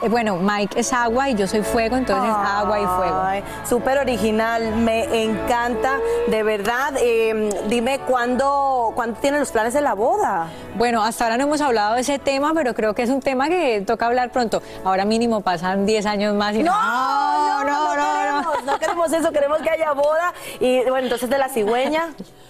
[0.00, 3.46] Eh, bueno, Mike es agua y yo soy fuego, entonces agua y fuego.
[3.68, 6.94] Súper original, me encanta, de verdad.
[6.98, 10.48] Eh, dime, ¿cuándo, ¿cuándo tienen los planes de la boda?
[10.76, 13.48] Bueno, hasta ahora no hemos hablado de ese tema, pero creo que es un tema
[13.48, 14.62] que toca hablar pronto.
[14.84, 19.32] Ahora mínimo pasan 10 años más y No, no, no, no, queremos, no queremos eso,
[19.32, 20.32] queremos que haya boda.
[20.60, 22.08] Y bueno, entonces de la cigüeña.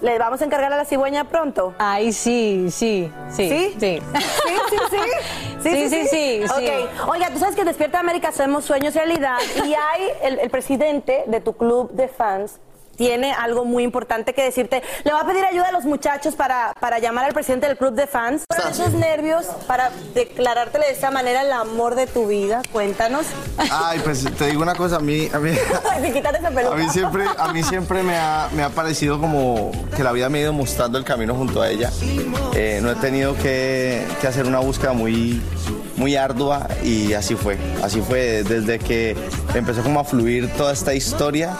[0.00, 1.74] ¿Le vamos a encargar a la cigüeña pronto?
[1.78, 3.48] Ay, sí, sí, sí.
[3.48, 3.76] ¿Sí?
[3.78, 4.00] Sí.
[4.00, 5.60] Sí, sí, sí.
[5.60, 6.44] Sí, sí, sí, sí.
[6.44, 7.08] Ok.
[7.08, 11.24] Oiga, tú sabes que en Despierta América hacemos sueños realidad y hay el, el presidente
[11.26, 12.60] de tu club de fans
[12.98, 14.82] tiene algo muy importante que decirte.
[15.04, 17.94] Le va a pedir ayuda a los muchachos para, para llamar al presidente del club
[17.94, 18.42] de fans.
[18.48, 22.60] Por esos nervios, para declarártele de esa manera el amor de tu vida.
[22.72, 23.26] Cuéntanos.
[23.70, 25.50] Ay, pues te digo una cosa, a mí, a mí,
[25.96, 30.28] a mí siempre, a mí siempre me, ha, me ha parecido como que la vida
[30.28, 31.92] me ha ido mostrando el camino junto a ella.
[32.54, 35.40] Eh, no he tenido que, que hacer una búsqueda muy,
[35.98, 37.58] muy ardua y así fue.
[37.82, 39.16] Así fue desde que
[39.54, 41.54] empezó como a fluir toda esta historia.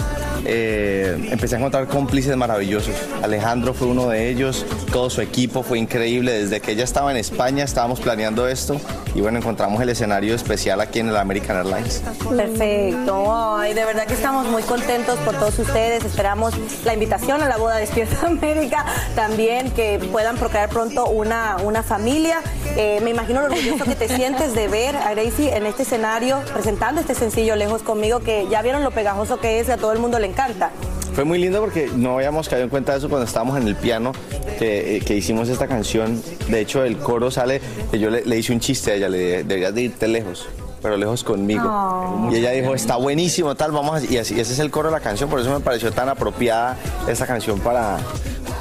[0.44, 2.94] eh, empecé a encontrar cómplices maravillosos.
[3.22, 6.32] Alejandro fue uno de ellos, todo su equipo fue increíble.
[6.32, 8.80] Desde que ella estaba en España estábamos planeando esto
[9.14, 12.02] y bueno, encontramos el escenario especial aquí en el American Airlines.
[12.34, 13.56] Perfecto.
[13.56, 16.04] Ay, de verdad que estamos muy contentos por todos ustedes.
[16.04, 18.86] Esperamos la invitación a la boda Despierta América.
[19.16, 22.40] También que puedan procrear pronto una, una familia.
[22.76, 26.42] Eh, me imagino lo orgulloso que te sientes de ver a Gracie en este escenario
[26.52, 29.92] presentando este sencillo Lejos conmigo, que ya vieron lo pegajoso que es y a todo
[29.92, 30.70] el mundo le encanta.
[31.14, 33.74] Fue muy lindo porque no habíamos caído en cuenta de eso cuando estábamos en el
[33.74, 34.12] piano,
[34.58, 36.22] que, eh, que hicimos esta canción.
[36.48, 39.18] De hecho, el coro sale, que yo le, le hice un chiste a ella, le
[39.18, 40.46] dije, deberías de irte lejos,
[40.82, 41.64] pero lejos conmigo.
[41.66, 42.28] Oh.
[42.30, 44.04] Y ella dijo, está buenísimo, tal, vamos a...
[44.04, 46.76] Y así, ese es el coro de la canción, por eso me pareció tan apropiada
[47.08, 47.96] esta canción para,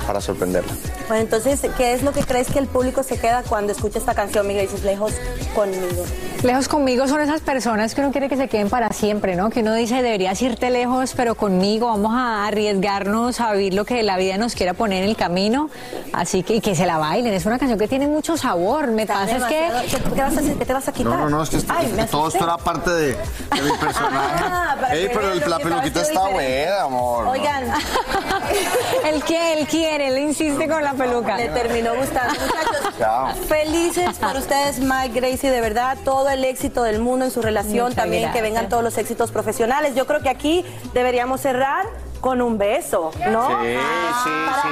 [0.08, 0.74] para sorprenderla.
[1.08, 4.16] Bueno, entonces, ¿qué es lo que crees que el público se queda cuando escucha esta
[4.16, 4.68] canción, Miguel?
[4.68, 5.12] Dices, Lejos
[5.53, 6.05] conmigo.
[6.43, 9.49] Lejos conmigo son esas personas que uno quiere que se queden para siempre, ¿no?
[9.49, 14.01] Que uno dice, deberías irte lejos, pero conmigo vamos a arriesgarnos a vivir lo que
[14.03, 15.69] la vida nos quiera poner en el camino.
[16.13, 17.33] Así que, y que se la bailen.
[17.33, 18.88] Es una canción que tiene mucho sabor.
[18.91, 19.67] Me pasa es que...
[19.89, 21.11] ¿Qué, qué vas a te vas a quitar?
[21.13, 24.43] No, no, no, es que, Ay, me todo esto era parte de, de mi personaje.
[24.49, 27.27] Ah, Ey, que pero el- la que peluquita está buena, amor.
[27.27, 27.63] Oigan,
[29.05, 31.35] Él quiere, él quiere, él insiste con la peluca.
[31.38, 32.33] le terminó gustando.
[32.33, 33.27] Muchachos, Chao.
[33.47, 37.86] felices por ustedes, Mike, Gracie, de verdad, todo el éxito del mundo en su relación,
[37.89, 39.95] Muchas también que vengan todos los éxitos profesionales.
[39.95, 41.86] Yo creo que aquí deberíamos cerrar
[42.21, 43.47] con un beso, ¿no?
[43.61, 43.75] Sí,
[44.23, 44.69] sí, Para- sí,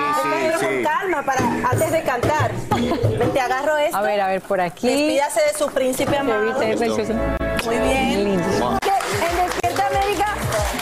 [0.60, 0.66] sí.
[0.66, 1.42] Con calma, para
[1.72, 2.52] antes de cantar.
[3.34, 3.98] Te agarro esto.
[3.98, 4.88] A ver, a ver, por aquí.
[4.88, 6.54] Despídase de su príncipe amado.
[6.54, 8.24] Muy bien.
[8.24, 8.78] Lindo.
[8.82, 10.36] En Despierta América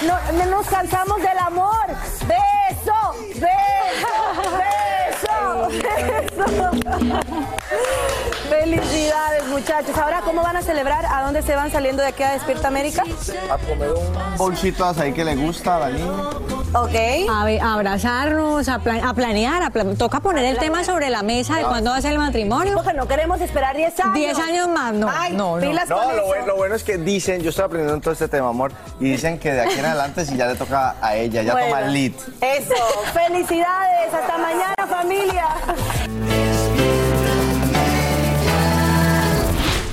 [0.07, 1.85] no, no nos cansamos del amor.
[2.27, 4.13] Beso, beso,
[5.67, 8.32] beso, beso.
[8.49, 9.97] Felicidades, muchachos.
[9.97, 11.05] Ahora, ¿cómo van a celebrar?
[11.05, 13.03] ¿A dónde se van saliendo de aquí a Despierta América?
[13.49, 16.11] A comer un bolsito de azaí que le gusta a la niña.
[16.75, 17.29] Ok.
[17.29, 21.09] A, ver, a abrazarnos, a, pla- a planear, a pla- toca poner el tema sobre
[21.09, 22.73] la mesa de cuándo va a ser el matrimonio.
[22.75, 24.13] Porque no queremos esperar 10 años.
[24.15, 25.61] 10 años más, no, Ay, no, no.
[25.61, 26.25] pilas con No, lo eso.
[26.25, 29.37] bueno, lo bueno es que dicen, yo estoy aprendiendo todo este tema, amor, y dicen
[29.39, 31.93] que de aquí en adelante si ya le toca a ella, ya Bueno, toma el
[31.93, 32.13] lead.
[32.41, 32.73] Eso.
[33.13, 34.13] Felicidades.
[34.13, 35.45] Hasta mañana, familia.